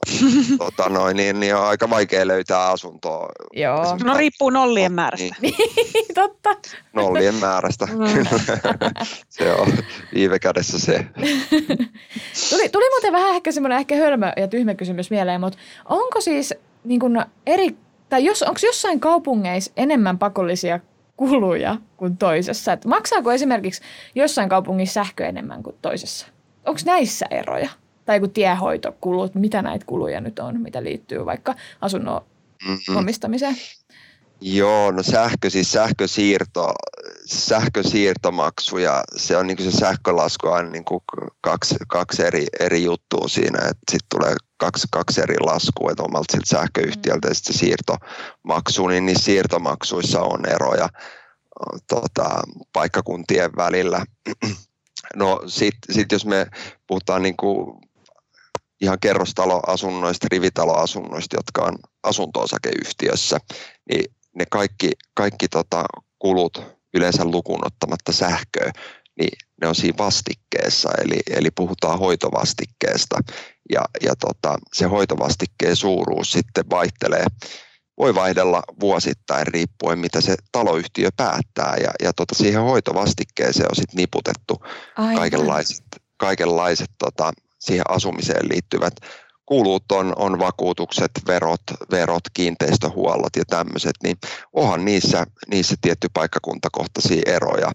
tota 0.57 0.89
noin, 0.89 1.17
niin, 1.17 1.39
niin 1.39 1.55
on 1.55 1.67
aika 1.67 1.89
vaikea 1.89 2.27
löytää 2.27 2.69
asuntoa. 2.69 3.29
Joo. 3.53 3.97
No 4.03 4.17
riippuu 4.17 4.49
nollien 4.49 4.93
määrästä. 4.93 5.35
Niin, 5.41 5.55
totta. 6.15 6.55
Nollien 6.93 7.35
määrästä, 7.35 7.85
mm. 7.85 8.25
se 9.29 9.53
on 9.53 9.67
viime 10.13 10.39
kädessä 10.39 10.79
se. 10.79 11.05
tuli, 12.49 12.69
tuli 12.69 12.89
muuten 12.89 13.13
vähän 13.13 13.35
ehkä 13.35 13.51
semmoinen 13.51 13.79
ehkä 13.79 13.95
hölmö 13.95 14.31
ja 14.37 14.47
tyhmä 14.47 14.75
kysymys 14.75 15.11
mieleen, 15.11 15.41
mutta 15.41 15.59
onko 15.85 16.21
siis 16.21 16.53
niin 16.83 16.99
kuin 16.99 17.25
eri, 17.45 17.77
tai 18.09 18.25
jos, 18.25 18.43
onko 18.43 18.59
jossain 18.63 18.99
kaupungeissa 18.99 19.71
enemmän 19.77 20.19
pakollisia 20.19 20.79
kuluja 21.19 21.77
kuin 21.97 22.17
toisessa? 22.17 22.73
Et 22.73 22.85
maksaako 22.85 23.31
esimerkiksi 23.31 23.81
jossain 24.15 24.49
kaupungissa 24.49 24.93
sähkö 24.93 25.25
enemmän 25.25 25.63
kuin 25.63 25.75
toisessa? 25.81 26.27
Onko 26.65 26.79
näissä 26.85 27.25
eroja? 27.31 27.69
Tai 28.05 28.19
kun 28.19 28.31
tiehoitokulut, 28.31 29.35
mitä 29.35 29.61
näitä 29.61 29.85
kuluja 29.85 30.21
nyt 30.21 30.39
on, 30.39 30.61
mitä 30.61 30.83
liittyy 30.83 31.25
vaikka 31.25 31.55
asunnon 31.81 32.21
mm-hmm. 32.67 32.97
omistamiseen? 32.97 33.55
Joo, 34.41 34.91
no 34.91 35.03
sähkö, 35.03 35.49
siis 35.49 35.71
sähkösiirto, 35.71 36.73
sähkösiirtomaksuja, 37.25 39.03
se 39.15 39.37
on 39.37 39.47
niin 39.47 39.57
kuin 39.57 39.71
se 39.71 39.77
sähkölasku 39.77 40.47
on 40.47 40.71
niin 40.71 40.85
kuin 40.85 41.01
kaksi, 41.41 41.75
kaksi 41.87 42.23
eri, 42.23 42.45
eri 42.59 42.83
juttua 42.83 43.27
siinä, 43.27 43.59
että 43.59 43.91
sitten 43.91 44.19
tulee 44.19 44.35
kaksi, 44.59 44.87
kaksi 44.91 45.21
eri 45.21 45.35
laskua, 45.39 45.91
että 45.91 46.03
omalta 46.03 46.31
siltä 46.31 46.49
sähköyhtiöltä 46.49 47.27
ja 47.27 47.33
sitten 47.33 47.53
se 47.53 47.59
siirtomaksu, 47.59 48.87
niin 48.87 49.05
niissä 49.05 49.25
siirtomaksuissa 49.25 50.21
on 50.21 50.45
eroja 50.45 50.89
tota, 51.87 52.41
paikkakuntien 52.73 53.51
välillä. 53.55 54.05
No 55.15 55.41
sitten 55.47 55.95
sit 55.95 56.11
jos 56.11 56.25
me 56.25 56.47
puhutaan 56.87 57.21
niin 57.21 57.37
kuin 57.37 57.81
ihan 58.81 58.97
kerrostaloasunnoista, 58.99 60.27
rivitaloasunnoista, 60.31 61.35
jotka 61.35 61.61
on 61.61 61.77
asunto-osakeyhtiössä, 62.03 63.37
niin 63.89 64.05
ne 64.35 64.45
kaikki, 64.51 64.91
kaikki 65.13 65.47
tota 65.47 65.85
kulut 66.19 66.61
yleensä 66.93 67.25
lukuun 67.25 67.65
ottamatta 67.67 68.11
sähköä, 68.11 68.71
niin 69.19 69.37
ne 69.61 69.67
on 69.67 69.75
siinä 69.75 69.97
vastikkeessa, 69.97 70.89
eli, 71.03 71.19
eli 71.29 71.51
puhutaan 71.51 71.99
hoitovastikkeesta. 71.99 73.19
Ja, 73.69 73.81
ja 74.03 74.15
tota, 74.15 74.57
se 74.73 74.85
hoitovastikkeen 74.85 75.75
suuruus 75.75 76.31
sitten 76.31 76.69
vaihtelee, 76.69 77.25
voi 77.97 78.15
vaihdella 78.15 78.63
vuosittain 78.79 79.47
riippuen, 79.47 79.99
mitä 79.99 80.21
se 80.21 80.35
taloyhtiö 80.51 81.09
päättää. 81.17 81.75
Ja, 81.81 81.91
ja 82.03 82.13
tota, 82.13 82.35
siihen 82.35 82.61
hoitovastikkeeseen 82.61 83.69
on 83.71 83.75
sitten 83.75 83.97
niputettu 83.97 84.63
Aivan. 84.97 85.15
kaikenlaiset, 85.15 85.85
kaikenlaiset 86.17 86.89
tota, 86.97 87.31
siihen 87.59 87.89
asumiseen 87.89 88.49
liittyvät 88.49 88.93
kulut 89.49 89.91
on, 89.91 90.13
on 90.15 90.39
vakuutukset, 90.39 91.11
verot, 91.27 91.61
verot, 91.91 92.23
kiinteistöhuollot 92.33 93.35
ja 93.35 93.43
tämmöiset, 93.45 93.95
niin 94.03 94.17
onhan 94.53 94.85
niissä, 94.85 95.25
niissä 95.51 95.75
tietty 95.81 96.07
paikkakuntakohtaisia 96.13 97.21
eroja. 97.25 97.71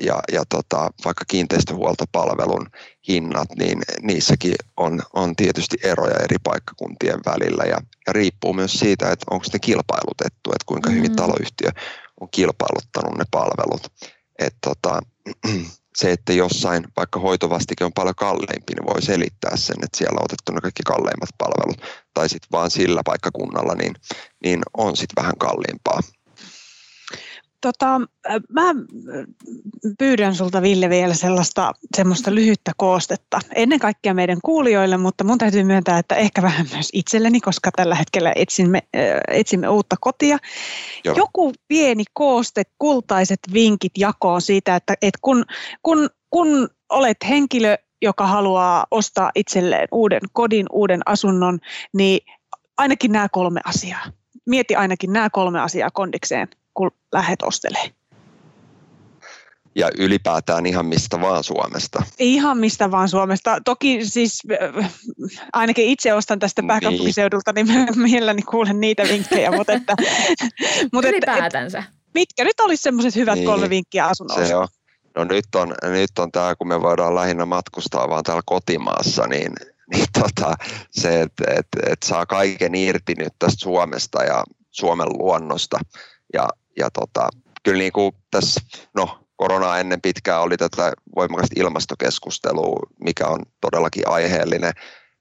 Ja, 0.00 0.20
ja 0.32 0.44
tota, 0.48 0.90
vaikka 1.04 1.24
kiinteistöhuoltopalvelun 1.28 2.66
hinnat, 3.08 3.48
niin 3.58 3.82
niissäkin 4.02 4.54
on, 4.76 5.02
on 5.12 5.36
tietysti 5.36 5.76
eroja 5.82 6.14
eri 6.24 6.36
paikkakuntien 6.44 7.20
välillä 7.26 7.64
ja, 7.64 7.78
ja 8.06 8.12
riippuu 8.12 8.52
myös 8.52 8.72
siitä, 8.72 9.10
että 9.10 9.26
onko 9.30 9.46
ne 9.52 9.58
kilpailutettu, 9.58 10.50
että 10.50 10.66
kuinka 10.66 10.90
hyvin 10.90 11.10
mm. 11.10 11.16
taloyhtiö 11.16 11.70
on 12.20 12.28
kilpailuttanut 12.30 13.18
ne 13.18 13.24
palvelut. 13.30 13.92
Et 14.38 14.54
tota, 14.60 15.00
se, 16.00 16.12
että 16.12 16.32
jossain 16.32 16.84
vaikka 16.96 17.20
hoitovastike 17.20 17.84
on 17.84 17.92
paljon 17.92 18.14
kalleimpi, 18.14 18.72
niin 18.74 18.94
voi 18.94 19.02
selittää 19.02 19.56
sen, 19.56 19.76
että 19.84 19.98
siellä 19.98 20.18
on 20.18 20.24
otettu 20.24 20.52
ne 20.52 20.60
kaikki 20.60 20.82
kalleimmat 20.86 21.30
palvelut. 21.38 21.82
Tai 22.14 22.28
sitten 22.28 22.48
vaan 22.52 22.70
sillä 22.70 23.02
paikkakunnalla, 23.04 23.74
niin, 23.74 23.94
niin 24.44 24.60
on 24.76 24.96
sitten 24.96 25.22
vähän 25.22 25.38
kalliimpaa. 25.38 26.00
Tota, 27.62 28.00
mä 28.52 28.74
pyydän 29.98 30.34
sulta 30.34 30.62
Ville 30.62 30.88
vielä 30.88 31.14
sellaista 31.14 31.72
semmoista 31.96 32.34
lyhyttä 32.34 32.72
koostetta. 32.76 33.40
Ennen 33.54 33.78
kaikkea 33.78 34.14
meidän 34.14 34.38
kuulijoille, 34.44 34.96
mutta 34.96 35.24
mun 35.24 35.38
täytyy 35.38 35.64
myöntää, 35.64 35.98
että 35.98 36.14
ehkä 36.14 36.42
vähän 36.42 36.66
myös 36.72 36.88
itselleni, 36.92 37.40
koska 37.40 37.70
tällä 37.76 37.94
hetkellä 37.94 38.32
etsimme, 38.36 38.82
etsimme 39.28 39.68
uutta 39.68 39.96
kotia. 40.00 40.38
Joo. 41.04 41.16
Joku 41.16 41.52
pieni 41.68 42.04
kooste, 42.12 42.62
kultaiset 42.78 43.40
vinkit 43.52 43.92
jakoon 43.98 44.42
siitä, 44.42 44.76
että, 44.76 44.94
että 45.02 45.18
kun, 45.22 45.44
kun, 45.82 46.10
kun 46.30 46.68
olet 46.88 47.18
henkilö, 47.28 47.76
joka 48.02 48.26
haluaa 48.26 48.86
ostaa 48.90 49.30
itselleen 49.34 49.88
uuden 49.92 50.20
kodin, 50.32 50.66
uuden 50.72 51.00
asunnon, 51.06 51.58
niin 51.94 52.20
ainakin 52.76 53.12
nämä 53.12 53.28
kolme 53.28 53.60
asiaa. 53.64 54.04
Mieti 54.46 54.76
ainakin 54.76 55.12
nämä 55.12 55.30
kolme 55.30 55.60
asiaa 55.60 55.90
kondikseen 55.90 56.48
kun 56.74 56.90
lähdet 57.12 57.42
ostelemaan. 57.42 57.90
Ja 59.74 59.90
ylipäätään 59.98 60.66
ihan 60.66 60.86
mistä 60.86 61.20
vaan 61.20 61.44
Suomesta. 61.44 62.02
Ihan 62.18 62.58
mistä 62.58 62.90
vaan 62.90 63.08
Suomesta. 63.08 63.58
Toki 63.64 64.04
siis 64.04 64.42
äh, 64.52 64.92
ainakin 65.52 65.86
itse 65.86 66.14
ostan 66.14 66.38
tästä 66.38 66.62
niin. 66.62 66.68
pääkaupunkiseudulta, 66.68 67.52
niin 67.52 67.66
mielelläni 67.96 68.42
kuulen 68.42 68.80
niitä 68.80 69.02
vinkkejä. 69.02 69.52
mutta 69.52 69.72
että, 69.72 69.94
mutta 70.92 71.08
Ylipäätänsä. 71.08 71.78
Että, 71.78 71.92
mitkä 72.14 72.44
nyt 72.44 72.60
olisi 72.60 72.82
semmoiset 72.82 73.16
hyvät 73.16 73.34
niin, 73.34 73.46
kolme 73.46 73.70
vinkkiä 73.70 74.06
asunnon 74.06 74.46
se 74.46 74.56
on. 74.56 74.68
No 75.16 75.24
nyt 75.24 75.54
on, 75.54 75.74
nyt 75.82 76.18
on 76.18 76.32
tämä, 76.32 76.54
kun 76.54 76.68
me 76.68 76.82
voidaan 76.82 77.14
lähinnä 77.14 77.46
matkustaa 77.46 78.08
vaan 78.08 78.24
täällä 78.24 78.42
kotimaassa, 78.46 79.26
niin, 79.26 79.52
niin 79.92 80.06
tota, 80.12 80.54
se, 80.90 81.20
että 81.20 81.44
et, 81.56 81.66
et 81.86 82.02
saa 82.04 82.26
kaiken 82.26 82.74
irti 82.74 83.14
nyt 83.18 83.32
tästä 83.38 83.60
Suomesta 83.60 84.24
ja 84.24 84.44
Suomen 84.70 85.08
luonnosta. 85.08 85.78
Ja 86.32 86.48
ja 86.78 86.90
tota, 86.90 87.28
kyllä 87.62 87.78
niin 87.78 87.92
kuin 87.92 88.12
tässä, 88.30 88.60
no 88.94 89.18
korona 89.36 89.78
ennen 89.78 90.00
pitkään 90.00 90.42
oli 90.42 90.56
tätä 90.56 90.92
voimakasta 91.16 91.54
ilmastokeskustelua, 91.60 92.80
mikä 93.04 93.26
on 93.26 93.40
todellakin 93.60 94.08
aiheellinen, 94.08 94.72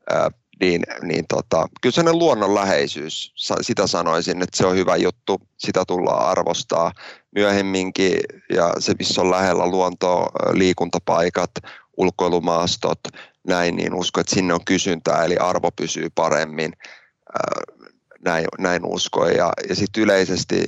ää, 0.09 0.29
niin, 0.59 0.83
niin 1.01 1.25
tota, 1.27 1.67
kyllä 1.81 1.93
sellainen 1.93 2.19
luonnonläheisyys, 2.19 3.33
sitä 3.61 3.87
sanoisin, 3.87 4.41
että 4.41 4.57
se 4.57 4.65
on 4.65 4.75
hyvä 4.75 4.95
juttu, 4.95 5.41
sitä 5.57 5.83
tullaan 5.87 6.25
arvostaa 6.25 6.91
myöhemminkin, 7.35 8.19
ja 8.53 8.73
se 8.79 8.93
missä 8.99 9.21
on 9.21 9.31
lähellä 9.31 9.67
luontoa, 9.67 10.29
liikuntapaikat, 10.53 11.51
ulkoilumaastot, 11.97 12.99
näin, 13.47 13.75
niin 13.75 13.93
usko, 13.93 14.21
että 14.21 14.35
sinne 14.35 14.53
on 14.53 14.65
kysyntää, 14.65 15.23
eli 15.23 15.37
arvo 15.37 15.71
pysyy 15.71 16.07
paremmin. 16.15 16.73
Näin, 18.25 18.45
näin 18.59 18.85
usko. 18.85 19.27
Ja, 19.27 19.53
ja 19.69 19.75
sitten 19.75 20.03
yleisesti 20.03 20.63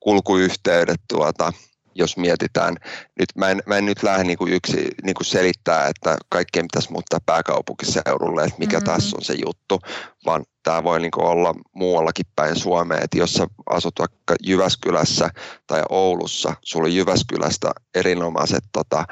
kulkuyhteydet 0.00 1.00
tuota, 1.08 1.52
jos 1.94 2.16
mietitään, 2.16 2.76
nyt 3.18 3.28
mä 3.36 3.50
en, 3.50 3.62
mä 3.66 3.76
en 3.76 3.86
nyt 3.86 4.02
lähde 4.02 4.24
niinku 4.24 4.46
yksi 4.46 4.88
niinku 5.02 5.24
selittää, 5.24 5.86
että 5.86 6.16
kaikkien 6.28 6.64
pitäisi 6.64 6.92
muuttaa 6.92 7.20
pääkaupunkiseudulle, 7.26 8.44
että 8.44 8.58
mikä 8.58 8.76
mm-hmm. 8.76 8.92
tässä 8.92 9.16
on 9.16 9.24
se 9.24 9.34
juttu, 9.46 9.80
vaan 10.26 10.44
tämä 10.62 10.84
voi 10.84 11.00
niinku 11.00 11.20
olla 11.20 11.54
muuallakin 11.72 12.26
päin 12.36 12.56
Suomea, 12.58 13.00
että 13.00 13.18
jos 13.18 13.32
sä 13.32 13.46
asut 13.70 13.94
vaikka 13.98 14.34
Jyväskylässä 14.42 15.30
tai 15.66 15.82
Oulussa, 15.88 16.54
sulla 16.62 16.86
on 16.86 16.94
Jyväskylästä 16.94 17.72
erinomaiset 17.94 18.64
tota, 18.72 19.04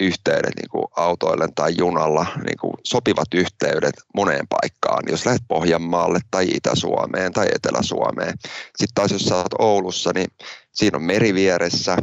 yhteydet 0.00 0.56
niin 0.56 0.68
kuin 0.70 0.84
autoille 0.96 1.48
tai 1.54 1.74
junalla, 1.78 2.26
niin 2.36 2.58
kuin 2.60 2.74
sopivat 2.84 3.34
yhteydet 3.34 3.94
moneen 4.14 4.46
paikkaan, 4.48 5.02
jos 5.08 5.26
lähdet 5.26 5.42
Pohjanmaalle 5.48 6.20
tai 6.30 6.46
Itä-Suomeen 6.54 7.32
tai 7.32 7.46
Etelä-Suomeen. 7.54 8.34
Sitten 8.64 8.94
taas 8.94 9.12
jos 9.12 9.22
sä 9.22 9.36
oot 9.36 9.54
Oulussa, 9.58 10.10
niin 10.14 10.26
siinä 10.72 10.96
on 10.96 11.02
meri 11.02 11.34
vieressä, 11.34 11.96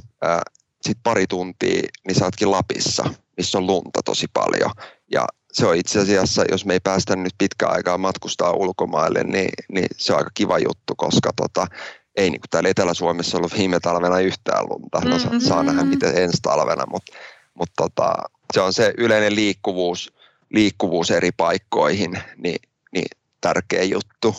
sitten 0.81 1.03
pari 1.03 1.27
tuntia, 1.27 1.81
niin 2.07 2.15
sä 2.15 2.25
ootkin 2.25 2.51
Lapissa, 2.51 3.09
missä 3.37 3.57
on 3.57 3.67
lunta 3.67 3.99
tosi 4.05 4.25
paljon. 4.33 4.71
Ja 5.11 5.25
se 5.51 5.65
on 5.65 5.75
itse 5.75 5.99
asiassa, 5.99 6.43
jos 6.51 6.65
me 6.65 6.73
ei 6.73 6.79
päästä 6.79 7.15
nyt 7.15 7.33
pitkään 7.37 7.71
aikaa 7.71 7.97
matkustaa 7.97 8.51
ulkomaille, 8.51 9.23
niin, 9.23 9.49
niin 9.71 9.87
se 9.97 10.13
on 10.13 10.17
aika 10.19 10.31
kiva 10.33 10.59
juttu, 10.59 10.93
koska 10.97 11.29
tota, 11.35 11.67
ei 12.15 12.29
niin 12.29 12.41
kuin 12.41 12.49
täällä 12.49 12.69
Etelä-Suomessa 12.69 13.37
ollut 13.37 13.57
viime 13.57 13.79
talvena 13.79 14.19
yhtään 14.19 14.65
lunta. 14.69 14.99
No, 14.99 15.17
mm-hmm. 15.17 15.39
saa 15.39 15.63
nähdä 15.63 15.83
miten 15.83 16.17
ensi 16.17 16.37
talvena, 16.41 16.83
mutta 16.91 17.13
mutta 17.53 17.73
tota, 17.77 18.13
se 18.53 18.61
on 18.61 18.73
se 18.73 18.93
yleinen 18.97 19.35
liikkuvuus, 19.35 20.13
liikkuvuus 20.49 21.11
eri 21.11 21.31
paikkoihin, 21.31 22.19
niin, 22.37 22.61
niin 22.93 23.07
tärkeä 23.41 23.83
juttu. 23.83 24.35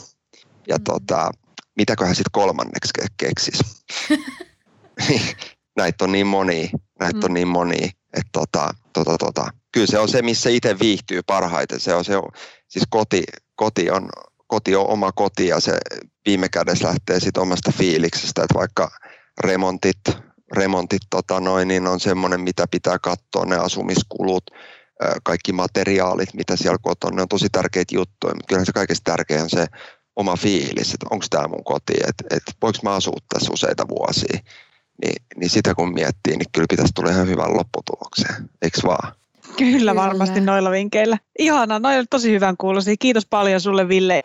Ja 0.68 0.76
mm. 0.76 0.84
tota, 0.84 1.30
mitäköhän 1.76 2.14
sitten 2.14 2.32
kolmanneksi 2.32 2.92
keksis? 3.16 3.58
näitä 5.76 6.04
on 6.04 6.12
niin 6.12 6.26
moni, 6.26 6.70
näitä 7.00 7.18
mm. 7.18 7.24
on 7.24 7.34
niin 7.34 7.48
moni, 7.48 7.84
että 8.12 8.30
tota, 8.32 8.74
tota, 8.92 9.18
tota, 9.18 9.50
kyllä 9.72 9.86
se 9.86 9.98
on 9.98 10.08
se, 10.08 10.22
missä 10.22 10.50
itse 10.50 10.78
viihtyy 10.78 11.20
parhaiten. 11.26 11.80
Se 11.80 11.94
on 11.94 12.04
se, 12.04 12.12
siis 12.68 12.84
koti, 12.90 13.22
koti, 13.56 13.90
on, 13.90 14.08
koti 14.46 14.76
on 14.76 14.86
oma 14.86 15.12
koti 15.12 15.46
ja 15.46 15.60
se 15.60 15.78
viime 16.26 16.48
kädessä 16.48 16.88
lähtee 16.88 17.20
siitä 17.20 17.40
omasta 17.40 17.72
fiiliksestä, 17.72 18.42
että 18.42 18.58
vaikka 18.58 18.90
remontit, 19.40 20.00
remontit 20.54 21.02
tota 21.10 21.40
noin, 21.40 21.68
niin 21.68 21.86
on 21.86 22.00
semmoinen, 22.00 22.40
mitä 22.40 22.64
pitää 22.70 22.98
katsoa, 22.98 23.44
ne 23.44 23.56
asumiskulut, 23.56 24.44
kaikki 25.22 25.52
materiaalit, 25.52 26.34
mitä 26.34 26.56
siellä 26.56 26.78
kotona, 26.82 27.16
ne 27.16 27.22
on 27.22 27.28
tosi 27.28 27.46
tärkeitä 27.52 27.94
juttuja, 27.94 28.34
mutta 28.34 28.46
kyllä 28.48 28.64
se 28.64 28.72
kaikista 28.72 29.10
tärkein 29.12 29.42
on 29.42 29.50
se 29.50 29.66
oma 30.16 30.36
fiilis, 30.36 30.94
että 30.94 31.06
onko 31.10 31.26
tämä 31.30 31.48
mun 31.48 31.64
koti, 31.64 31.94
että, 32.08 32.36
että 32.36 32.52
voiko 32.62 32.78
mä 32.82 32.94
asua 32.94 33.16
tässä 33.34 33.52
useita 33.52 33.88
vuosia. 33.88 34.38
Niin, 35.04 35.22
niin 35.36 35.50
sitä 35.50 35.74
kun 35.74 35.94
miettii, 35.94 36.36
niin 36.36 36.48
kyllä 36.52 36.66
pitäisi 36.70 36.92
tulla 36.94 37.10
ihan 37.10 37.28
hyvän 37.28 37.56
lopputulokseen, 37.56 38.50
eikö 38.62 38.80
vaan? 38.84 39.12
Kyllä 39.56 39.94
varmasti 39.94 40.40
noilla 40.40 40.70
vinkkeillä. 40.70 41.18
Ihana, 41.38 41.78
noilla 41.78 42.04
tosi 42.10 42.32
hyvän 42.32 42.56
kuulosia. 42.56 42.94
Kiitos 42.98 43.26
paljon 43.26 43.60
sulle 43.60 43.88
Ville. 43.88 44.22